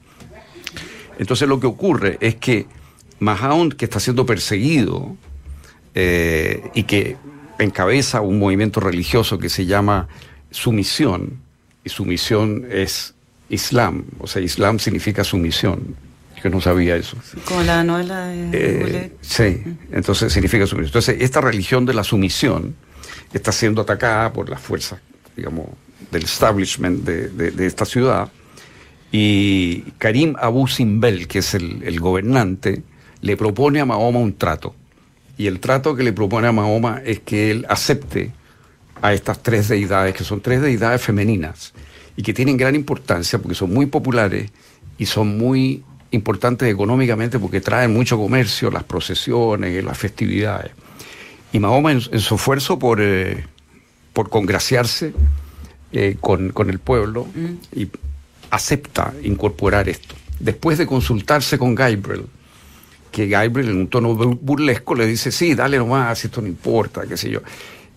Entonces 1.20 1.48
lo 1.48 1.60
que 1.60 1.68
ocurre 1.68 2.18
es 2.20 2.36
que 2.36 2.66
Mahound, 3.20 3.76
que 3.76 3.86
está 3.86 4.00
siendo 4.00 4.26
perseguido 4.26 5.16
eh, 5.94 6.72
y 6.74 6.84
que 6.84 7.18
encabeza 7.60 8.22
un 8.22 8.40
movimiento 8.40 8.80
religioso 8.80 9.38
que 9.38 9.50
se 9.50 9.68
llama 9.68 10.08
Sumisión, 10.50 11.40
y 11.84 11.90
sumisión 11.90 12.66
es 12.72 13.14
Islam, 13.50 14.06
o 14.20 14.28
sea, 14.28 14.42
Islam 14.42 14.80
significa 14.80 15.24
sumisión 15.24 15.96
que 16.42 16.50
no 16.50 16.62
sabía 16.62 16.96
eso. 16.96 17.18
Como 17.46 17.64
la 17.64 17.84
novela 17.84 18.28
de 18.28 18.50
eh, 18.54 19.12
Sí, 19.22 19.62
entonces 19.92 20.32
significa 20.32 20.66
sumisión. 20.66 20.88
Entonces, 20.88 21.18
esta 21.20 21.42
religión 21.42 21.86
de 21.86 21.94
la 21.94 22.04
sumisión 22.04 22.76
está 23.34 23.52
siendo 23.52 23.82
atacada 23.82 24.32
por 24.32 24.50
las 24.50 24.62
fuerzas, 24.62 25.00
digamos, 25.36 25.68
del 26.12 26.24
establishment 26.24 27.04
de, 27.04 27.66
esta 27.66 27.86
ciudad. 27.86 28.30
Y 29.12 29.82
Karim 29.98 30.36
Abu 30.40 30.68
Simbel, 30.68 31.28
que 31.28 31.40
es 31.40 31.54
el, 31.56 32.00
gobernante, 32.00 32.84
le 33.22 33.38
propone 33.38 33.80
a 33.80 33.86
Mahoma 33.86 34.20
un 34.20 34.38
trato. 34.38 34.76
Y 35.38 35.48
el 35.48 35.60
trato 35.60 35.96
que 35.96 36.04
le 36.04 36.14
propone 36.14 36.48
a 36.48 36.52
Mahoma 36.52 37.02
es 37.04 37.20
que 37.20 37.50
él 37.50 37.66
acepte 37.70 38.32
a 39.02 39.14
estas 39.14 39.42
tres 39.42 39.70
deidades, 39.70 40.14
que 40.14 40.24
son 40.24 40.42
tres 40.42 40.62
deidades 40.62 41.02
femeninas 41.02 41.74
y 42.18 42.22
que 42.22 42.34
tienen 42.34 42.58
gran 42.58 42.76
importancia 42.76 43.40
porque 43.40 43.56
son 43.56 43.74
muy 43.74 43.86
populares 43.86 44.52
y 44.98 45.06
son 45.06 45.38
muy 45.38 45.84
importantes 46.12 46.70
económicamente 46.70 47.40
porque 47.40 47.62
traen 47.62 47.94
mucho 47.94 48.18
comercio, 48.18 48.70
las 48.70 48.84
procesiones, 48.84 49.84
las 49.84 49.98
festividades. 49.98 50.72
Y 51.54 51.60
Mahoma 51.60 51.94
en, 51.94 52.02
su 52.02 52.36
esfuerzo 52.36 52.78
por, 52.78 53.00
eh, 53.02 53.46
por 54.14 54.30
congraciarse 54.30 55.14
eh, 55.92 56.18
con, 56.20 56.70
el 56.70 56.80
pueblo 56.80 57.26
mm. 57.34 57.80
y 57.80 57.88
acepta 58.50 59.14
incorporar 59.24 59.90
esto. 59.90 60.16
Después 60.40 60.78
de 60.78 60.86
consultarse 60.86 61.58
con 61.58 61.76
Gabriel, 61.76 62.26
que 63.12 63.28
Gabriel 63.28 63.70
en 63.70 63.78
un 63.78 63.88
tono 63.88 64.16
burlesco 64.16 64.96
le 64.96 65.06
dice, 65.06 65.32
sí, 65.32 65.56
dale 65.56 65.78
nomás, 65.78 66.24
esto 66.24 66.42
no 66.42 66.48
importa, 66.48 67.06
qué 67.08 67.18
sé 67.18 67.30
yo. 67.30 67.42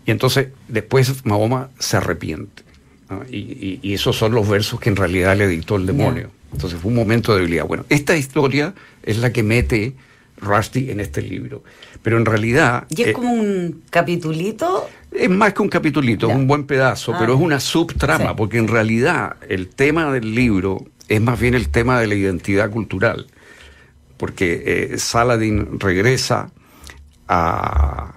Y 0.05 0.11
entonces 0.11 0.49
después 0.69 1.25
Mahoma 1.25 1.71
se 1.79 1.97
arrepiente. 1.97 2.62
Y, 3.31 3.93
esos 3.93 4.17
son 4.17 4.33
los 4.33 4.49
versos 4.49 4.81
que 4.81 4.88
en 4.88 4.97
realidad 4.97 5.37
le 5.37 5.47
dictó 5.47 5.77
el 5.77 5.87
demonio. 5.87 6.31
Entonces 6.53 6.81
fue 6.81 6.91
un 6.91 6.97
momento 6.97 7.33
de 7.33 7.41
debilidad. 7.41 7.67
Bueno, 7.67 7.85
esta 7.88 8.17
historia 8.17 8.75
es 9.03 9.19
la 9.19 9.33
que 9.33 9.43
mete 9.43 9.95
Rusty 10.38 10.91
en 10.91 11.01
este 11.01 11.23
libro. 11.23 11.62
Pero 12.03 12.17
en 12.17 12.25
realidad... 12.25 12.87
¿Y 12.88 13.03
es 13.03 13.09
eh, 13.09 13.12
como 13.12 13.33
un 13.33 13.83
capitulito? 13.91 14.88
Es 15.14 15.31
más 15.31 15.53
que 15.53 15.62
un 15.62 15.68
capitulito, 15.68 16.29
es 16.29 16.35
un 16.35 16.46
buen 16.46 16.64
pedazo, 16.64 17.12
ah. 17.14 17.16
pero 17.18 17.35
es 17.35 17.40
una 17.40 17.61
subtrama, 17.61 18.35
porque 18.35 18.59
en 18.59 18.68
realidad 18.68 19.37
el 19.48 19.68
tema 19.68 20.12
del 20.12 20.35
libro 20.35 20.85
es 21.09 21.20
más 21.20 21.38
bien 21.38 21.55
el 21.55 21.68
tema 21.68 22.01
de 22.01 22.07
la 22.07 22.14
identidad 22.14 22.70
cultural. 22.70 23.27
Porque 24.16 24.62
eh, 24.92 24.98
Saladin 24.98 25.81
regresa 25.81 26.51
a, 27.29 28.14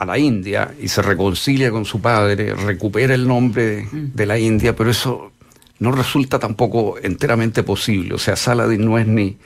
a 0.00 0.06
la 0.06 0.18
India 0.18 0.74
y 0.80 0.88
se 0.88 1.02
reconcilia 1.02 1.70
con 1.70 1.84
su 1.84 2.00
padre, 2.00 2.54
recupera 2.54 3.14
el 3.14 3.28
nombre 3.28 3.86
de, 3.92 4.26
la 4.26 4.38
India, 4.38 4.74
pero 4.74 4.90
eso 4.90 5.30
no 5.78 5.92
resulta 5.92 6.38
tampoco 6.38 6.96
enteramente 7.02 7.62
posible. 7.62 8.14
O 8.14 8.18
sea, 8.18 8.34
Saladin 8.34 8.82
no 8.82 8.98
es 8.98 9.06
ni, 9.06 9.36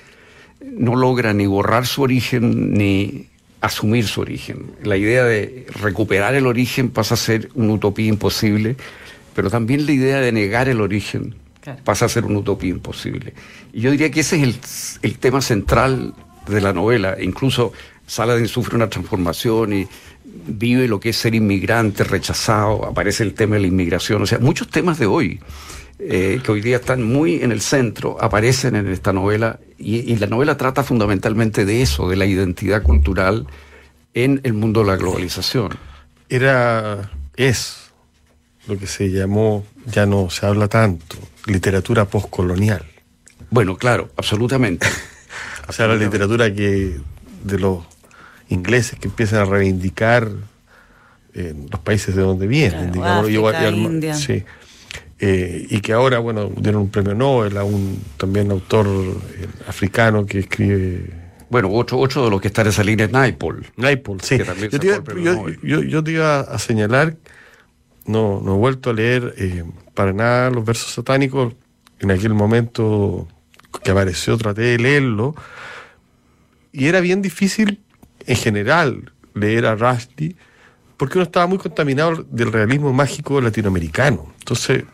no 0.64 0.94
logra 0.94 1.34
ni 1.34 1.46
borrar 1.46 1.86
su 1.86 2.02
origen 2.02 2.72
ni 2.72 3.26
asumir 3.64 4.06
su 4.06 4.20
origen. 4.20 4.72
La 4.82 4.96
idea 4.96 5.24
de 5.24 5.66
recuperar 5.80 6.34
el 6.34 6.46
origen 6.46 6.90
pasa 6.90 7.14
a 7.14 7.16
ser 7.16 7.48
una 7.54 7.72
utopía 7.72 8.06
imposible, 8.06 8.76
pero 9.34 9.50
también 9.50 9.86
la 9.86 9.92
idea 9.92 10.20
de 10.20 10.32
negar 10.32 10.68
el 10.68 10.80
origen 10.80 11.34
pasa 11.84 12.04
a 12.04 12.08
ser 12.08 12.24
una 12.24 12.40
utopía 12.40 12.70
imposible. 12.70 13.32
Y 13.72 13.80
yo 13.80 13.90
diría 13.90 14.10
que 14.10 14.20
ese 14.20 14.36
es 14.36 14.42
el, 14.42 14.56
el 15.02 15.18
tema 15.18 15.40
central 15.40 16.14
de 16.46 16.60
la 16.60 16.72
novela. 16.72 17.16
Incluso 17.20 17.72
Saladin 18.06 18.48
sufre 18.48 18.76
una 18.76 18.90
transformación 18.90 19.72
y 19.72 19.88
vive 20.24 20.88
lo 20.88 21.00
que 21.00 21.10
es 21.10 21.16
ser 21.16 21.34
inmigrante, 21.34 22.04
rechazado, 22.04 22.84
aparece 22.84 23.22
el 23.22 23.34
tema 23.34 23.54
de 23.54 23.62
la 23.62 23.66
inmigración, 23.68 24.22
o 24.22 24.26
sea, 24.26 24.38
muchos 24.38 24.68
temas 24.68 24.98
de 24.98 25.06
hoy. 25.06 25.40
Eh, 26.06 26.40
que 26.44 26.52
hoy 26.52 26.60
día 26.60 26.76
están 26.76 27.02
muy 27.02 27.36
en 27.36 27.50
el 27.50 27.62
centro, 27.62 28.22
aparecen 28.22 28.76
en 28.76 28.88
esta 28.88 29.14
novela 29.14 29.58
y, 29.78 30.14
la 30.16 30.26
novela 30.26 30.54
trata 30.58 30.82
fundamentalmente 30.82 31.64
de 31.64 31.80
eso, 31.80 32.10
de 32.10 32.16
la 32.16 32.26
identidad 32.26 32.82
cultural 32.82 33.46
en 34.12 34.38
el 34.44 34.52
mundo 34.52 34.80
de 34.80 34.86
la 34.88 34.96
globalización. 34.96 35.70
Era, 36.28 37.10
es 37.36 37.90
lo 38.66 38.78
que 38.78 38.86
se 38.86 39.10
llamó, 39.10 39.64
ya 39.86 40.04
no 40.04 40.28
se 40.28 40.44
habla 40.44 40.68
tanto, 40.68 41.16
literatura 41.46 42.04
postcolonial. 42.04 42.84
Bueno, 43.48 43.78
claro, 43.78 44.10
absolutamente. 44.18 44.86
o 45.68 45.72
sea, 45.72 45.86
la 45.86 45.96
literatura 45.96 46.52
que 46.52 46.98
de 47.44 47.58
los 47.58 47.82
ingleses 48.50 48.98
que 48.98 49.08
empiezan 49.08 49.38
a 49.38 49.44
reivindicar 49.46 50.28
eh, 51.32 51.54
los 51.70 51.80
países 51.80 52.14
de 52.14 52.20
donde 52.20 52.46
vienen, 52.46 52.92
digamos, 52.92 53.30
India. 53.30 54.14
Sí. 54.14 54.44
Eh, 55.18 55.66
y 55.70 55.80
que 55.80 55.92
ahora, 55.92 56.18
bueno, 56.18 56.50
dieron 56.56 56.82
un 56.82 56.90
premio 56.90 57.14
Nobel 57.14 57.56
a 57.56 57.64
un 57.64 58.02
también 58.16 58.50
autor 58.50 58.86
eh, 58.86 59.46
africano 59.68 60.26
que 60.26 60.40
escribe. 60.40 61.10
Bueno, 61.48 61.70
otro, 61.70 61.98
otro 61.98 62.24
de 62.24 62.30
los 62.30 62.40
que 62.40 62.48
está 62.48 62.62
en 62.62 62.68
esa 62.68 62.82
línea 62.82 63.06
es 63.06 63.12
Naipaul. 63.12 63.64
Naipaul, 63.76 64.20
sí. 64.20 64.38
Yo 64.38 64.80
te, 64.80 64.86
iba, 64.86 65.02
yo, 65.62 66.02
te 66.02 66.10
iba 66.10 66.40
a 66.40 66.58
señalar, 66.58 67.16
no, 68.06 68.40
no 68.44 68.56
he 68.56 68.58
vuelto 68.58 68.90
a 68.90 68.92
leer 68.92 69.34
para 69.94 70.12
nada 70.12 70.50
los 70.50 70.64
versos 70.64 70.92
satánicos. 70.92 71.54
En 72.00 72.10
aquel 72.10 72.34
momento 72.34 73.28
que 73.82 73.90
apareció 73.90 74.36
traté 74.36 74.62
de 74.62 74.78
leerlo. 74.78 75.34
Y 76.72 76.86
era 76.86 77.00
bien 77.00 77.22
difícil 77.22 77.80
en 78.26 78.36
general 78.36 79.12
leer 79.34 79.66
a 79.66 79.74
Rushdie 79.74 80.36
porque 80.96 81.18
uno 81.18 81.24
estaba 81.24 81.46
muy 81.46 81.58
contaminado 81.58 82.24
del 82.30 82.52
realismo 82.52 82.92
mágico 82.92 83.40
latinoamericano. 83.40 84.32
Entonces, 84.38 84.84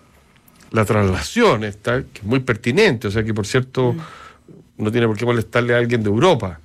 la 0.70 0.84
traslación 0.84 1.64
está, 1.64 2.02
que 2.02 2.20
es 2.20 2.24
muy 2.24 2.40
pertinente, 2.40 3.08
o 3.08 3.10
sea 3.10 3.24
que 3.24 3.34
por 3.34 3.46
cierto 3.46 3.92
mm. 3.92 3.98
no 4.78 4.92
tiene 4.92 5.06
por 5.06 5.16
qué 5.16 5.24
molestarle 5.24 5.74
a 5.74 5.78
alguien 5.78 6.02
de 6.02 6.08
Europa. 6.08 6.60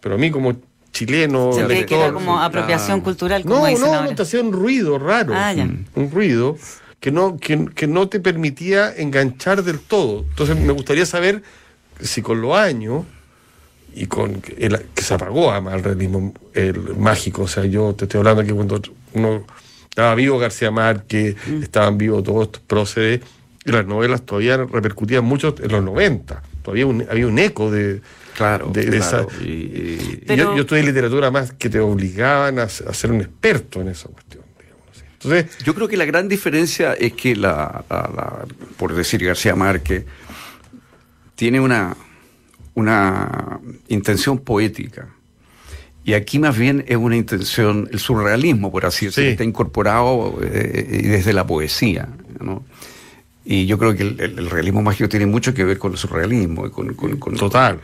Pero 0.00 0.16
a 0.16 0.18
mí 0.18 0.30
como 0.30 0.56
chileno... 0.92 1.52
Se 1.52 1.66
lector, 1.66 1.86
que 1.86 1.94
era 1.96 2.12
como 2.12 2.40
apropiación 2.40 3.00
cultural, 3.00 3.42
como 3.42 3.68
No, 3.68 3.78
no, 3.78 4.02
no, 4.04 4.14
te 4.14 4.22
hacía 4.22 4.40
un 4.40 4.52
ruido 4.52 4.98
raro, 4.98 5.34
ah, 5.34 5.54
un 5.94 6.10
ruido 6.10 6.56
que 7.00 7.10
no, 7.10 7.36
que, 7.36 7.66
que 7.74 7.86
no 7.86 8.08
te 8.08 8.20
permitía 8.20 8.94
enganchar 8.96 9.62
del 9.62 9.80
todo. 9.80 10.24
Entonces 10.28 10.56
me 10.56 10.72
gustaría 10.72 11.04
saber 11.04 11.42
si 12.00 12.22
con 12.22 12.40
los 12.40 12.56
años 12.56 13.04
y 13.94 14.06
con 14.06 14.42
el, 14.56 14.86
que 14.94 15.02
se 15.02 15.14
apagó 15.14 15.50
además 15.50 15.74
el 15.74 15.84
realismo 15.84 16.34
el 16.54 16.96
mágico. 16.96 17.42
O 17.42 17.48
sea, 17.48 17.64
yo 17.66 17.94
te 17.94 18.04
estoy 18.04 18.18
hablando 18.18 18.44
que 18.44 18.54
cuando 18.54 18.80
uno 19.12 19.44
estaba 19.94 20.16
vivo 20.16 20.40
García 20.40 20.72
Márquez, 20.72 21.36
mm. 21.46 21.62
estaban 21.62 21.96
vivos 21.96 22.24
todos 22.24 22.46
estos 22.46 22.62
próceres, 22.62 23.20
y 23.64 23.70
las 23.70 23.86
novelas 23.86 24.22
todavía 24.22 24.56
repercutían 24.56 25.24
mucho 25.24 25.54
en 25.62 25.70
los 25.70 25.84
90. 25.84 26.42
Todavía 26.62 27.06
había 27.08 27.26
un 27.28 27.38
eco 27.38 27.70
de, 27.70 28.02
Claro, 28.36 28.70
de, 28.70 28.96
esa. 28.96 29.26
yo, 29.28 30.56
estudié 30.56 30.82
literatura 30.82 31.30
más 31.30 31.52
que 31.52 31.70
te 31.70 31.78
obligaban 31.78 32.58
a, 32.58 32.68
ser 32.68 33.12
un 33.12 33.20
experto 33.20 33.80
en 33.80 33.88
esa 33.88 34.08
cuestión. 34.08 34.42
Entonces, 35.12 35.56
yo 35.64 35.74
creo 35.74 35.88
que 35.88 35.96
la 35.96 36.04
gran 36.04 36.28
diferencia 36.28 36.92
es 36.94 37.12
que 37.12 37.36
la 37.36 37.84
por 38.76 38.94
decir 38.94 39.24
García 39.24 39.54
Márquez, 39.54 40.04
tiene 41.36 41.60
una, 41.60 41.96
una 42.74 43.60
intención 43.88 44.38
poética. 44.38 45.08
Y 46.04 46.12
aquí 46.12 46.38
más 46.38 46.56
bien 46.56 46.84
es 46.86 46.96
una 46.96 47.16
intención, 47.16 47.88
el 47.90 47.98
surrealismo, 47.98 48.70
por 48.70 48.84
así 48.84 49.06
decirlo, 49.06 49.30
está 49.30 49.44
incorporado 49.44 50.38
eh, 50.42 51.02
desde 51.02 51.32
la 51.32 51.46
poesía. 51.46 52.08
Y 53.46 53.64
yo 53.66 53.78
creo 53.78 53.94
que 53.94 54.02
el, 54.02 54.50
realismo 54.50 54.82
mágico 54.82 55.08
tiene 55.08 55.24
mucho 55.24 55.54
que 55.54 55.64
ver 55.64 55.78
con 55.78 55.92
el 55.92 55.98
surrealismo. 55.98 56.70
Con, 56.70 56.94
con, 56.94 57.36
Total. 57.36 57.80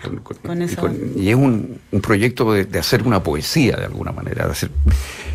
y, 1.16 1.30
es 1.30 1.34
un, 1.34 1.80
proyecto 2.02 2.52
de, 2.52 2.78
hacer 2.78 3.04
una 3.04 3.22
poesía, 3.22 3.76
de 3.76 3.86
alguna 3.86 4.12
manera, 4.12 4.44
de 4.44 4.52
hacer, 4.52 4.70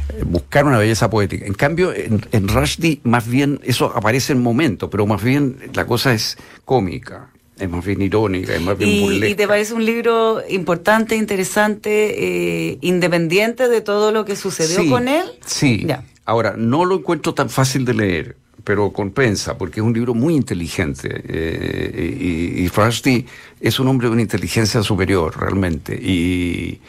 eh, 0.10 0.24
buscar 0.24 0.66
una 0.66 0.78
belleza 0.78 1.10
poética. 1.10 1.46
En 1.46 1.56
cambio, 1.56 1.92
en, 1.92 2.22
en 2.32 2.48
Rushdie, 2.48 3.02
más 3.04 3.28
bien, 3.28 3.60
eso 3.64 3.92
aparece 3.96 4.34
en 4.34 4.44
momento, 4.44 4.92
pero 4.92 5.08
más 5.08 5.24
bien 5.24 5.58
la 5.74 5.88
cosa 5.88 6.14
es 6.14 6.38
cómica 6.66 7.30
es 7.58 7.70
más 7.70 7.86
bien 7.86 8.02
irónica, 8.02 8.54
es 8.54 8.62
más 8.62 8.78
bien 8.78 8.90
¿Y, 8.90 9.26
¿Y 9.26 9.36
te 9.36 9.48
parece 9.48 9.74
un 9.74 9.86
libro 9.86 10.42
importante, 10.50 11.16
interesante, 11.16 12.70
eh, 12.72 12.78
independiente 12.82 13.68
de 13.70 13.82
todo 13.82 14.12
lo 14.12 14.26
que 14.26 14.36
sucedió 14.36 14.90
con 14.90 15.08
él? 15.08 15.24
Sí. 15.46 15.88
Ahora, 16.26 16.56
no 16.58 16.86
lo 16.86 16.96
encuentro 16.96 17.34
tan 17.34 17.50
fácil 17.50 17.86
de 17.86 17.94
leer, 17.94 18.36
pero 18.64 18.92
compensa, 18.92 19.58
porque 19.58 19.80
es 19.80 19.86
un 19.86 19.94
libro 19.94 20.14
muy 20.14 20.36
inteligente. 20.36 21.10
Eh, 21.28 22.58
y, 22.58 22.66
y 22.66 23.26
es 23.62 23.80
un 23.80 23.88
hombre 23.88 24.08
de 24.08 24.14
una 24.14 24.22
inteligencia 24.22 24.82
superior, 24.84 25.40
realmente. 25.40 25.96
Y 25.96 26.82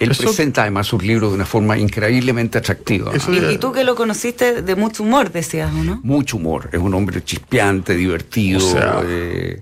él 0.00 0.08
presenta 0.16 0.62
además 0.62 0.86
sus 0.86 1.02
libros 1.02 1.30
de 1.30 1.36
una 1.36 1.46
forma 1.46 1.78
increíblemente 1.78 2.58
atractiva. 2.58 3.12
y, 3.52 3.58
tú 3.58 3.72
que 3.72 3.84
lo 3.84 3.94
conociste 3.94 4.62
de 4.62 4.74
mucho 4.74 5.02
humor, 5.02 5.30
decías, 5.30 5.72
¿no? 5.72 6.00
Mucho 6.02 6.36
humor. 6.36 6.68
Es 6.72 6.80
un 6.80 6.94
hombre 6.94 7.22
chispeante, 7.22 7.94
divertido. 7.94 8.60
eh, 9.06 9.60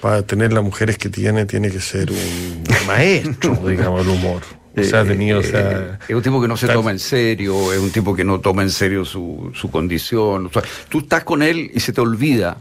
para 0.00 0.22
tener 0.22 0.52
las 0.52 0.64
mujeres 0.64 0.98
que 0.98 1.08
tiene, 1.08 1.46
tiene 1.46 1.70
que 1.70 1.80
ser 1.80 2.10
un 2.10 2.64
maestro, 2.86 3.54
digamos, 3.66 4.02
el 4.02 4.08
humor. 4.08 4.42
O 4.76 4.82
sea, 4.84 5.04
tenido, 5.04 5.40
o 5.40 5.42
sea, 5.42 5.70
eh, 5.70 5.98
es 6.08 6.14
un 6.14 6.22
tipo 6.22 6.40
que 6.40 6.48
no 6.48 6.56
se 6.56 6.68
toma 6.68 6.90
en 6.90 6.98
serio, 6.98 7.72
es 7.72 7.80
un 7.80 7.90
tipo 7.90 8.14
que 8.14 8.24
no 8.24 8.40
toma 8.40 8.62
en 8.62 8.70
serio 8.70 9.04
su, 9.04 9.50
su 9.52 9.70
condición. 9.70 10.46
O 10.46 10.52
sea, 10.52 10.62
tú 10.88 11.00
estás 11.00 11.24
con 11.24 11.42
él 11.42 11.70
y 11.74 11.80
se 11.80 11.92
te 11.92 12.00
olvida 12.00 12.56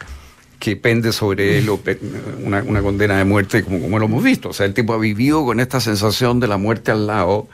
que 0.59 0.75
pende 0.75 1.13
sobre 1.13 1.59
él 1.59 1.69
una, 2.43 2.63
una 2.63 2.81
condena 2.81 3.17
de 3.17 3.23
muerte, 3.25 3.63
como, 3.63 3.79
como 3.79 3.99
lo 3.99 4.05
hemos 4.05 4.23
visto. 4.23 4.49
O 4.49 4.53
sea, 4.53 4.65
el 4.65 4.73
tipo 4.73 4.93
ha 4.93 4.97
vivido 4.97 5.45
con 5.45 5.59
esta 5.59 5.79
sensación 5.79 6.39
de 6.39 6.47
la 6.47 6.57
muerte 6.57 6.91
al 6.91 7.07
lado 7.07 7.47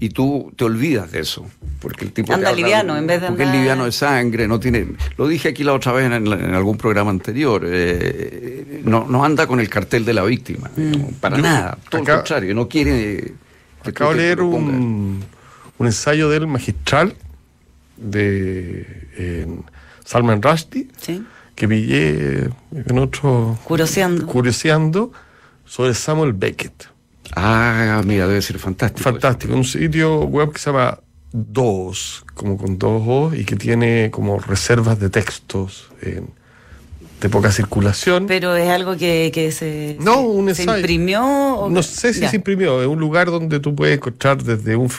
y 0.00 0.08
tú 0.08 0.52
te 0.56 0.64
olvidas 0.64 1.12
de 1.12 1.20
eso. 1.20 1.46
Porque 1.78 2.06
el 2.06 2.12
tipo 2.12 2.32
anda 2.32 2.52
liviano 2.52 2.96
en 2.96 3.06
vez 3.06 3.20
de 3.20 3.28
Porque 3.28 3.44
es 3.44 3.50
liviano 3.50 3.84
de 3.84 3.92
sangre, 3.92 4.48
no 4.48 4.58
tiene. 4.58 4.86
Lo 5.16 5.28
dije 5.28 5.50
aquí 5.50 5.62
la 5.62 5.74
otra 5.74 5.92
vez 5.92 6.10
en, 6.10 6.54
algún 6.54 6.76
programa 6.78 7.10
anterior. 7.10 7.62
Eh, 7.66 8.82
no, 8.84 9.06
no 9.08 9.24
anda 9.24 9.46
con 9.46 9.60
el 9.60 9.68
cartel 9.68 10.04
de 10.04 10.14
la 10.14 10.24
víctima, 10.24 10.70
mm. 10.74 11.20
para 11.20 11.36
nada. 11.36 11.78
Todo 11.88 12.02
lo 12.02 12.14
contrario, 12.16 12.54
no 12.54 12.66
quiere. 12.66 13.34
acabo 13.84 14.12
de 14.12 14.16
leer 14.16 14.40
un, 14.40 15.22
un, 15.78 15.86
ensayo 15.86 16.30
del 16.30 16.46
magistral 16.46 17.14
de 17.98 18.86
Salman 20.04 20.40
Rushdie 20.42 20.88
que 21.54 21.68
pillé 21.68 22.48
en 22.72 22.98
otro. 22.98 23.58
Curioseando. 23.64 24.26
Curioseando 24.26 25.12
sobre 25.66 25.92
Samuel 25.92 26.32
Beckett. 26.32 26.88
Ah, 27.36 28.02
mira, 28.04 28.26
debe 28.26 28.42
ser 28.42 28.58
fantástico. 28.58 29.10
Fantástico. 29.10 29.54
Un 29.54 29.64
sitio 29.64 30.24
web 30.24 30.52
que 30.52 30.58
se 30.58 30.70
llama 30.70 30.98
Dos, 31.32 32.24
como 32.34 32.56
con 32.56 32.78
dos 32.78 33.02
O, 33.06 33.34
y 33.34 33.44
que 33.44 33.54
tiene 33.54 34.10
como 34.10 34.38
reservas 34.38 34.98
de 34.98 35.10
textos 35.10 35.88
de 37.20 37.28
poca 37.28 37.52
circulación. 37.52 38.26
Pero 38.26 38.56
es 38.56 38.68
algo 38.68 38.96
que, 38.96 39.52
se, 39.52 39.96
no, 40.00 40.20
un 40.22 40.54
se 40.54 40.64
imprimió. 40.64 41.68
no 41.70 41.82
sé 41.82 42.14
si 42.14 42.26
se 42.26 42.36
imprimió. 42.36 42.80
Es 42.80 42.88
un 42.88 42.98
lugar 42.98 43.30
donde 43.30 43.60
tú 43.60 43.74
puedes 43.74 43.96
encontrar 43.96 44.42
desde 44.42 44.76
un 44.76 44.90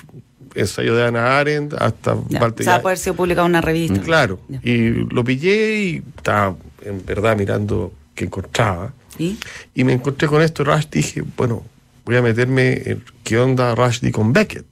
ensayo 0.55 0.95
de 0.95 1.05
Ana 1.05 1.39
Arendt 1.39 1.73
hasta 1.73 2.15
ya. 2.29 2.45
O 2.45 2.63
sea, 2.63 2.81
puede 2.81 2.97
ser 2.97 3.13
publicado 3.13 3.45
en 3.47 3.51
una 3.51 3.61
revista. 3.61 3.99
Mm, 3.99 4.03
claro. 4.03 4.39
Y 4.63 4.89
lo 4.89 5.23
pillé 5.23 5.81
y 5.81 6.03
estaba 6.15 6.55
en 6.83 7.05
verdad 7.05 7.35
mirando 7.37 7.91
qué 8.15 8.25
encontraba. 8.25 8.93
¿Y? 9.17 9.37
y 9.75 9.83
me 9.83 9.93
encontré 9.93 10.27
con 10.27 10.41
esto, 10.41 10.63
Rush, 10.63 10.85
dije, 10.89 11.23
bueno, 11.35 11.63
voy 12.05 12.15
a 12.17 12.21
meterme 12.21 12.81
en 12.85 13.03
qué 13.23 13.39
onda 13.39 13.75
Rushdie 13.75 14.11
con 14.11 14.33
Beckett. 14.33 14.65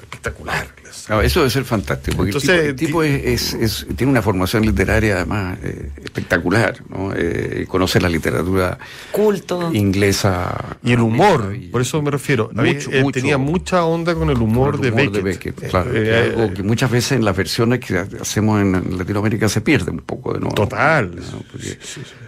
Espectacular. 0.00 0.81
Eso 1.22 1.40
debe 1.40 1.50
ser 1.50 1.64
fantástico, 1.64 2.18
porque 2.18 2.68
el 2.68 2.76
tipo, 2.76 3.02
es, 3.02 3.86
tiene 3.96 4.10
una 4.10 4.22
formación 4.22 4.64
literaria 4.64 5.16
además 5.16 5.58
eh, 5.62 5.90
espectacular, 6.02 6.78
¿no? 6.88 7.12
Eh, 7.14 7.66
conoce 7.68 8.00
la 8.00 8.08
literatura 8.08 8.78
culto 9.10 9.70
inglesa 9.72 10.76
y 10.82 10.92
el 10.92 11.00
humor, 11.00 11.54
por 11.70 11.80
eso 11.80 12.00
me 12.02 12.10
refiero. 12.10 12.50
Mucho, 12.52 12.90
tenía 13.12 13.38
mucha 13.38 13.84
onda 13.84 14.14
con 14.14 14.30
el 14.30 14.38
humor, 14.38 14.80
de, 14.80 14.90
Beckett. 14.90 15.68
claro, 15.68 15.90
eh, 15.94 16.32
algo 16.34 16.54
que 16.54 16.62
muchas 16.62 16.90
veces 16.90 17.12
en 17.12 17.24
las 17.24 17.36
versiones 17.36 17.80
que 17.80 17.98
hacemos 17.98 18.60
en 18.60 18.98
Latinoamérica 18.98 19.48
se 19.48 19.60
pierde 19.60 19.90
un 19.90 19.98
poco 19.98 20.32
de 20.32 20.40
nuevo. 20.40 20.54
Total. 20.54 21.12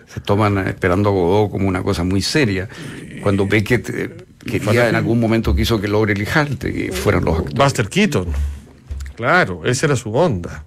Se 0.06 0.20
toman 0.20 0.58
esperando 0.68 1.08
a 1.08 1.12
Godot 1.12 1.50
como 1.50 1.68
una 1.68 1.82
cosa 1.82 2.04
muy 2.04 2.22
seria, 2.22 2.68
cuando 3.22 3.46
Beckett 3.46 4.33
quería 4.44 4.88
en 4.88 4.94
algún 4.94 5.20
momento 5.20 5.54
quiso 5.54 5.80
que 5.80 5.88
Logre 5.88 6.14
y 6.14 6.24
que 6.24 6.92
fueran 6.92 7.24
los 7.24 7.38
actores. 7.38 7.58
Buster 7.58 7.88
Keaton, 7.88 8.26
claro, 9.16 9.62
esa 9.64 9.86
era 9.86 9.96
su 9.96 10.14
onda. 10.14 10.64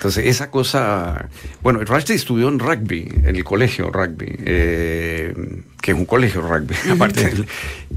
Entonces, 0.00 0.28
esa 0.28 0.50
cosa. 0.50 1.28
Bueno, 1.62 1.80
Rushdie 1.84 2.16
estudió 2.16 2.48
en 2.48 2.58
rugby, 2.58 3.06
en 3.22 3.36
el 3.36 3.44
colegio 3.44 3.90
rugby, 3.90 4.34
eh, 4.46 5.34
que 5.78 5.90
es 5.90 5.96
un 5.96 6.06
colegio 6.06 6.40
rugby, 6.40 6.74
aparte. 6.90 7.30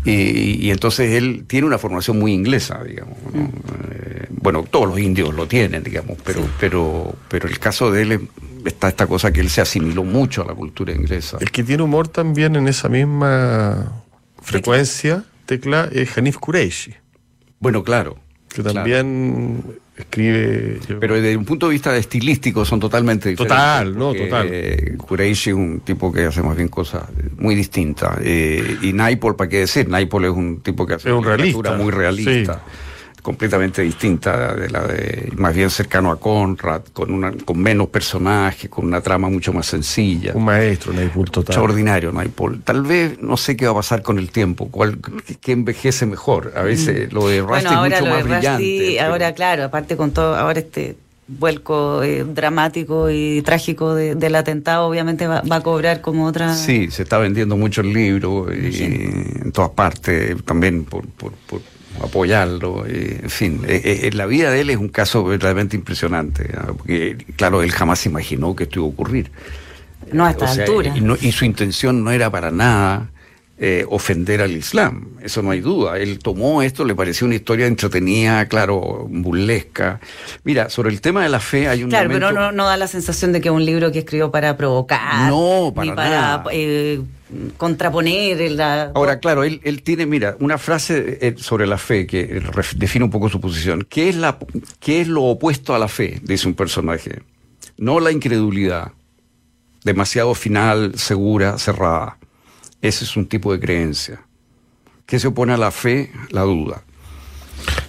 y, 0.04 0.70
entonces 0.70 1.12
él 1.12 1.46
tiene 1.48 1.66
una 1.66 1.78
formación 1.78 2.20
muy 2.20 2.34
inglesa, 2.34 2.84
digamos. 2.84 3.18
Eh, 3.34 4.28
bueno, 4.32 4.66
todos 4.70 4.90
los 4.90 5.00
indios 5.00 5.34
lo 5.34 5.48
tienen, 5.48 5.82
digamos, 5.82 6.18
pero, 6.26 6.46
pero, 6.60 7.16
pero 7.30 7.48
el 7.48 7.58
caso 7.58 7.90
de 7.90 8.02
él 8.02 8.28
está 8.66 8.90
esta 8.90 9.08
cosa 9.08 9.32
que 9.32 9.40
él 9.40 9.50
se 9.50 9.62
asimiló 9.62 10.04
mucho 10.04 10.42
a 10.44 10.46
la 10.46 10.56
cultura 10.56 10.92
inglesa. 10.92 11.38
El 11.40 11.52
que 11.52 11.64
tiene 11.64 11.84
humor 11.84 12.10
también 12.10 12.58
en 12.58 12.68
esa 12.68 12.90
misma 12.90 14.03
frecuencia, 14.44 15.24
tecla, 15.46 15.90
es 15.92 16.18
Hanif 16.18 16.38
Kureishi. 16.38 16.94
Bueno, 17.60 17.84
claro. 17.84 18.18
Que 18.54 18.62
también 18.62 19.64
escribe. 19.98 20.80
Pero 21.00 21.16
desde 21.16 21.36
un 21.38 21.46
punto 21.46 21.68
de 21.68 21.74
vista 21.74 21.96
estilístico 21.96 22.66
son 22.66 22.80
totalmente 22.80 23.30
diferentes. 23.30 23.58
Total, 23.58 23.98
no, 23.98 24.14
total. 24.14 24.98
Kureishi 24.98 25.52
es 25.52 25.56
un 25.56 25.80
tipo 25.80 26.12
que 26.12 26.26
hace 26.26 26.44
más 26.44 26.56
bien 26.56 26.68
cosas 26.68 27.04
muy 27.38 27.56
distintas. 27.56 28.18
Eh, 28.22 28.78
y 28.82 28.94
Naipaul, 28.94 29.36
¿para 29.36 29.50
qué 29.50 29.60
decir? 29.60 29.88
Naipaul 29.88 30.26
es 30.26 30.32
un 30.32 30.62
tipo 30.62 30.86
que 30.86 30.96
hace 30.96 31.10
es 31.10 31.16
un 31.16 31.78
muy 31.78 31.92
realista 31.92 32.62
completamente 33.24 33.82
distinta 33.82 34.54
de 34.54 34.70
la 34.70 34.86
de 34.86 35.32
más 35.38 35.56
bien 35.56 35.70
cercano 35.70 36.12
a 36.12 36.20
Conrad, 36.20 36.82
con 36.92 37.12
una 37.12 37.32
con 37.32 37.58
menos 37.58 37.88
personajes, 37.88 38.70
con 38.70 38.86
una 38.86 39.02
trama 39.02 39.30
mucho 39.30 39.54
más 39.54 39.66
sencilla. 39.66 40.34
Un 40.36 40.44
maestro, 40.44 40.94
Naipaul, 40.94 41.32
total. 41.32 41.54
Extraordinario, 41.56 42.12
Naipaul. 42.12 42.62
Tal 42.62 42.84
vez 42.84 43.20
no 43.22 43.38
sé 43.38 43.56
qué 43.56 43.66
va 43.66 43.72
a 43.72 43.76
pasar 43.76 44.04
con 44.04 44.20
el 44.20 44.30
tiempo, 44.30 44.68
cuál 44.70 45.00
qué 45.42 45.54
envejece 45.54 46.06
mejor. 46.06 46.52
A 46.56 46.64
veces 46.64 47.12
mm. 47.12 47.16
lo 47.16 47.28
de 47.30 47.42
Rusty 47.42 47.66
es 47.66 47.92
mucho 47.92 48.06
más 48.06 48.24
brillante. 48.24 49.00
Ahora, 49.00 49.34
claro, 49.34 49.64
aparte 49.64 49.96
con 49.96 50.12
todo, 50.12 50.36
ahora 50.36 50.60
este 50.60 50.98
vuelco 51.26 52.04
eh, 52.04 52.26
dramático 52.26 53.10
y 53.10 53.42
trágico 53.42 53.96
del 53.96 54.36
atentado, 54.36 54.86
obviamente 54.86 55.28
va, 55.28 55.42
a 55.50 55.62
cobrar 55.62 56.02
como 56.02 56.26
otra. 56.26 56.54
Sí, 56.54 56.92
se 56.92 57.04
está 57.04 57.18
vendiendo 57.20 57.56
mucho 57.56 57.80
el 57.80 57.94
libro 57.94 58.54
y, 58.54 58.84
en 58.84 59.52
todas 59.54 59.72
partes, 59.72 60.44
también 60.44 60.84
por, 60.84 61.08
por 61.08 61.32
apoyarlo, 62.02 62.86
eh, 62.86 63.20
en 63.24 63.30
fin, 63.30 63.62
eh, 63.68 64.02
eh, 64.04 64.12
la 64.14 64.26
vida 64.26 64.52
de 64.52 64.62
él 64.62 64.70
es 64.70 64.78
un 64.78 64.90
caso 64.90 65.24
verdaderamente 65.24 65.76
impresionante, 65.76 66.50
porque 66.78 67.18
claro, 67.36 67.62
él 67.62 67.72
jamás 67.72 68.06
imaginó 68.06 68.56
que 68.56 68.64
esto 68.64 68.80
iba 68.80 68.88
a 68.88 68.90
ocurrir. 68.90 69.32
No 70.12 70.26
a 70.26 70.32
esta 70.32 70.52
altura. 70.52 70.94
Y, 71.22 71.32
su 71.32 71.46
intención 71.46 72.04
no 72.04 72.12
era 72.12 72.30
para 72.30 72.52
nada 72.52 73.10
ofender 73.88 74.42
al 74.42 74.52
Islam, 74.52 75.10
eso 75.22 75.42
no 75.42 75.52
hay 75.52 75.62
duda. 75.62 75.98
Él 75.98 76.20
tomó 76.20 76.62
esto, 76.62 76.84
le 76.86 76.96
pareció 76.96 77.26
una 77.26 77.36
historia 77.36 77.66
entretenida, 77.66 78.46
claro, 78.48 79.08
burlesca. 79.10 80.00
Mira, 80.44 80.70
sobre 80.70 80.90
el 80.90 81.02
tema 81.02 81.24
de 81.24 81.30
la 81.30 81.40
fe 81.40 81.68
hay 81.68 81.84
un 81.84 81.90
Claro, 81.90 82.10
pero 82.12 82.32
no, 82.32 82.52
no, 82.52 82.66
da 82.66 82.78
la 82.78 82.88
sensación 82.88 83.32
de 83.32 83.42
que 83.42 83.50
es 83.50 83.54
un 83.54 83.66
libro 83.66 83.92
que 83.92 84.00
escribió 84.00 84.32
para 84.32 84.58
provocar. 84.58 85.30
No, 85.30 85.72
para 85.76 85.86
ni 85.86 85.96
para 85.96 86.44
contraponer 87.58 88.52
la... 88.52 88.92
Ahora, 88.94 89.20
claro, 89.20 89.44
él, 89.44 89.62
él 89.64 89.84
tiene, 89.84 90.06
mira, 90.06 90.36
una 90.40 90.58
frase 90.58 91.18
eh, 91.22 91.36
sobre 91.38 91.68
la 91.68 91.78
fe 91.78 92.06
que 92.06 92.42
define 92.76 93.06
un 93.06 93.12
poco 93.12 93.30
su 93.30 93.40
posición. 93.40 93.86
¿Qué 93.90 94.10
es, 94.10 94.16
la, 94.16 94.38
¿Qué 94.80 95.02
es 95.02 95.08
lo 95.08 95.24
opuesto 95.24 95.74
a 95.74 95.80
la 95.80 95.88
fe? 95.88 96.20
Dice 96.24 96.48
un 96.48 96.54
personaje. 96.54 97.22
No 97.78 98.00
la 98.00 98.12
incredulidad, 98.12 98.92
demasiado 99.84 100.34
final, 100.36 100.94
segura, 100.96 101.58
cerrada. 101.58 102.18
Ese 102.84 103.06
es 103.06 103.16
un 103.16 103.28
tipo 103.28 103.54
de 103.54 103.62
creencia. 103.62 104.22
¿Qué 105.06 105.18
se 105.18 105.28
opone 105.28 105.54
a 105.54 105.58
la 105.58 105.72
fe? 105.72 106.12
La 106.32 106.42
duda. 106.42 106.84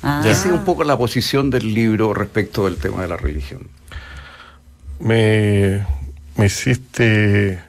Ah. 0.04 0.22
Esa 0.24 0.48
es 0.48 0.54
un 0.54 0.64
poco 0.64 0.84
la 0.84 0.96
posición 0.96 1.50
del 1.50 1.74
libro 1.74 2.14
respecto 2.14 2.66
del 2.66 2.76
tema 2.76 3.02
de 3.02 3.08
la 3.08 3.16
religión. 3.16 3.68
Me, 5.00 5.84
me 6.36 6.46
hiciste 6.46 7.60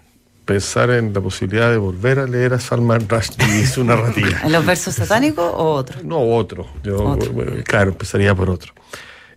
pensar 0.45 0.91
en 0.91 1.15
la 1.15 1.21
posibilidad 1.21 1.71
de 1.71 1.77
volver 1.77 2.19
a 2.19 2.27
leer 2.27 2.53
a 2.53 2.59
Salman 2.59 3.09
Rushdie 3.09 3.61
y 3.61 3.65
su 3.65 3.83
narrativa. 3.83 4.41
¿En 4.43 4.51
los 4.51 4.63
versos 4.63 4.93
satánicos 4.93 5.51
o 5.51 5.71
otro? 5.71 6.03
No, 6.03 6.19
otro. 6.19 6.67
Yo, 6.83 7.17
claro, 7.65 7.89
empezaría 7.89 8.35
por 8.35 8.51
otro. 8.51 8.71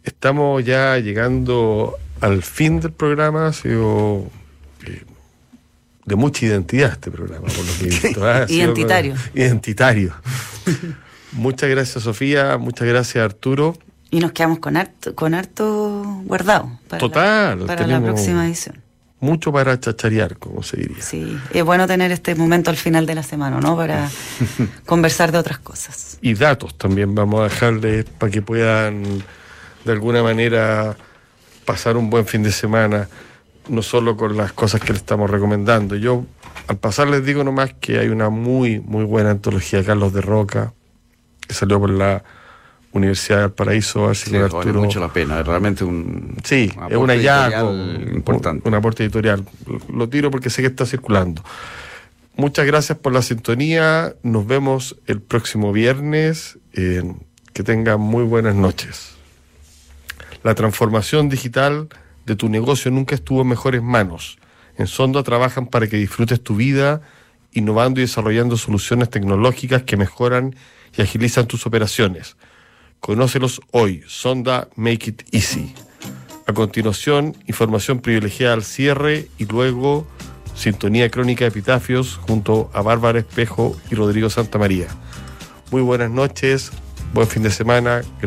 Estamos 0.05 0.63
ya 0.63 0.99
llegando 0.99 1.97
al 2.21 2.43
fin 2.43 2.81
del 2.81 2.93
programa 2.93 3.47
ha 3.47 3.53
sido 3.55 4.27
de 6.09 6.17
mucha 6.17 6.47
identidad 6.47 6.93
este 6.93 7.11
programa, 7.11 7.47
por 7.47 7.65
lo 7.65 7.73
que 7.79 7.85
he 7.85 7.89
visto. 7.89 8.27
¿ah? 8.27 8.47
identitario. 8.49 9.15
identitario. 9.35 10.15
muchas 11.33 11.69
gracias, 11.69 12.03
Sofía. 12.03 12.57
Muchas 12.57 12.89
gracias, 12.89 13.23
Arturo. 13.23 13.77
Y 14.11 14.21
nos 14.21 14.33
quedamos 14.33 14.59
con 14.59 14.77
harto, 14.77 15.15
con 15.15 15.35
harto 15.35 16.23
guardado 16.25 16.79
para, 16.89 16.99
Total, 16.99 17.61
la, 17.61 17.67
para 17.67 17.87
la 17.87 18.01
próxima 18.01 18.47
edición. 18.47 18.83
Mucho 19.21 19.53
para 19.53 19.79
chacharear, 19.79 20.39
como 20.39 20.63
se 20.63 20.79
diría. 20.79 21.03
Sí, 21.03 21.37
es 21.53 21.65
bueno 21.65 21.87
tener 21.87 22.11
este 22.13 22.35
momento 22.35 22.71
al 22.71 22.77
final 22.77 23.05
de 23.05 23.17
la 23.17 23.23
semana, 23.23 23.61
¿no? 23.61 23.77
Para 23.77 24.09
conversar 24.87 25.33
de 25.33 25.39
otras 25.39 25.59
cosas. 25.59 26.19
Y 26.23 26.35
datos 26.35 26.79
también 26.79 27.15
vamos 27.15 27.41
a 27.41 27.45
dejarles 27.45 28.07
para 28.07 28.33
que 28.33 28.41
puedan 28.41 29.03
de 29.85 29.93
alguna 29.93 30.23
manera 30.23 30.97
pasar 31.65 31.97
un 31.97 32.09
buen 32.09 32.25
fin 32.27 32.43
de 32.43 32.53
semana, 32.53 33.09
no 33.69 33.83
solo 33.83 34.17
con 34.17 34.37
las 34.37 34.53
cosas 34.53 34.81
que 34.81 34.93
le 34.93 34.99
estamos 34.99 35.31
recomendando. 35.31 35.97
Yo 35.97 36.25
al 36.67 36.77
pasar 36.77 37.09
les 37.09 37.25
digo 37.25 37.45
nomás 37.45 37.75
que 37.75 37.99
hay 37.99 38.09
una 38.09 38.29
muy, 38.29 38.81
muy 38.81 39.05
buena 39.05 39.31
antología 39.31 39.79
de 39.81 39.85
Carlos 39.85 40.13
de 40.13 40.21
Roca, 40.21 40.73
que 41.47 41.55
salió 41.55 41.81
por 41.81 41.91
la 41.91 42.23
Universidad 42.93 43.41
del 43.41 43.53
Paraíso, 43.53 44.09
así 44.09 44.31
sí, 44.31 44.37
vale 44.37 44.73
mucho 44.73 45.01
la 45.01 45.13
pena, 45.13 45.41
es 45.41 45.47
realmente 45.47 45.85
un 45.85 46.37
Sí, 46.45 46.71
es 46.89 46.97
un 46.97 47.09
hallazgo 47.09 47.73
importante. 48.15 48.69
Un, 48.69 48.75
aporte 48.75 49.03
editorial. 49.05 49.45
Lo 49.93 50.09
tiro 50.09 50.31
porque 50.31 50.51
sé 50.51 50.63
que 50.63 50.69
está 50.69 50.87
circulando. 50.87 51.43
Muchas 52.37 52.67
gracias 52.67 52.99
por 52.99 53.13
la 53.13 53.23
sintonía. 53.23 54.15
Nos 54.23 54.47
vemos 54.47 54.97
el 55.07 55.21
próximo 55.21 55.73
viernes. 55.73 56.59
que 56.73 57.63
tengan 57.65 58.01
muy 58.01 58.25
buenas 58.25 58.55
noches. 58.55 59.17
La 60.45 60.55
transformación 60.55 61.29
digital 61.29 61.89
de 62.29 62.37
tu 62.37 62.49
negocio 62.49 62.91
nunca 62.91 63.15
estuvo 63.15 63.43
en 63.43 63.49
mejores 63.49 63.83
manos. 63.83 64.39
En 64.77 64.87
Sonda 64.87 65.23
trabajan 65.23 65.67
para 65.67 65.89
que 65.89 65.97
disfrutes 65.97 66.41
tu 66.43 66.55
vida, 66.55 67.01
innovando 67.53 68.01
y 68.01 68.05
desarrollando 68.05 68.57
soluciones 68.57 69.11
tecnológicas 69.11 69.83
que 69.83 69.97
mejoran 69.97 70.55
y 70.97 71.03
agilizan 71.03 71.47
tus 71.47 71.67
operaciones. 71.67 72.37
Conócelos 73.01 73.61
hoy. 73.73 74.03
Sonda 74.07 74.69
Make 74.77 75.11
It 75.11 75.23
Easy. 75.33 75.75
A 76.47 76.53
continuación, 76.53 77.37
información 77.47 78.01
privilegiada 78.01 78.55
al 78.55 78.63
cierre 78.63 79.29
y 79.39 79.47
luego 79.47 80.07
sintonía 80.55 81.11
crónica 81.11 81.45
de 81.45 81.49
epitafios 81.49 82.17
junto 82.17 82.71
a 82.75 82.83
Bárbara 82.83 83.21
Espejo 83.21 83.77
y 83.91 83.95
Rodrigo 83.95 84.29
Santa 84.29 84.59
María. 84.59 84.89
Muy 85.71 85.83
buenas 85.83 86.11
noches, 86.11 86.73
buen 87.13 87.27
fin 87.27 87.43
de 87.43 87.51
semana. 87.51 88.03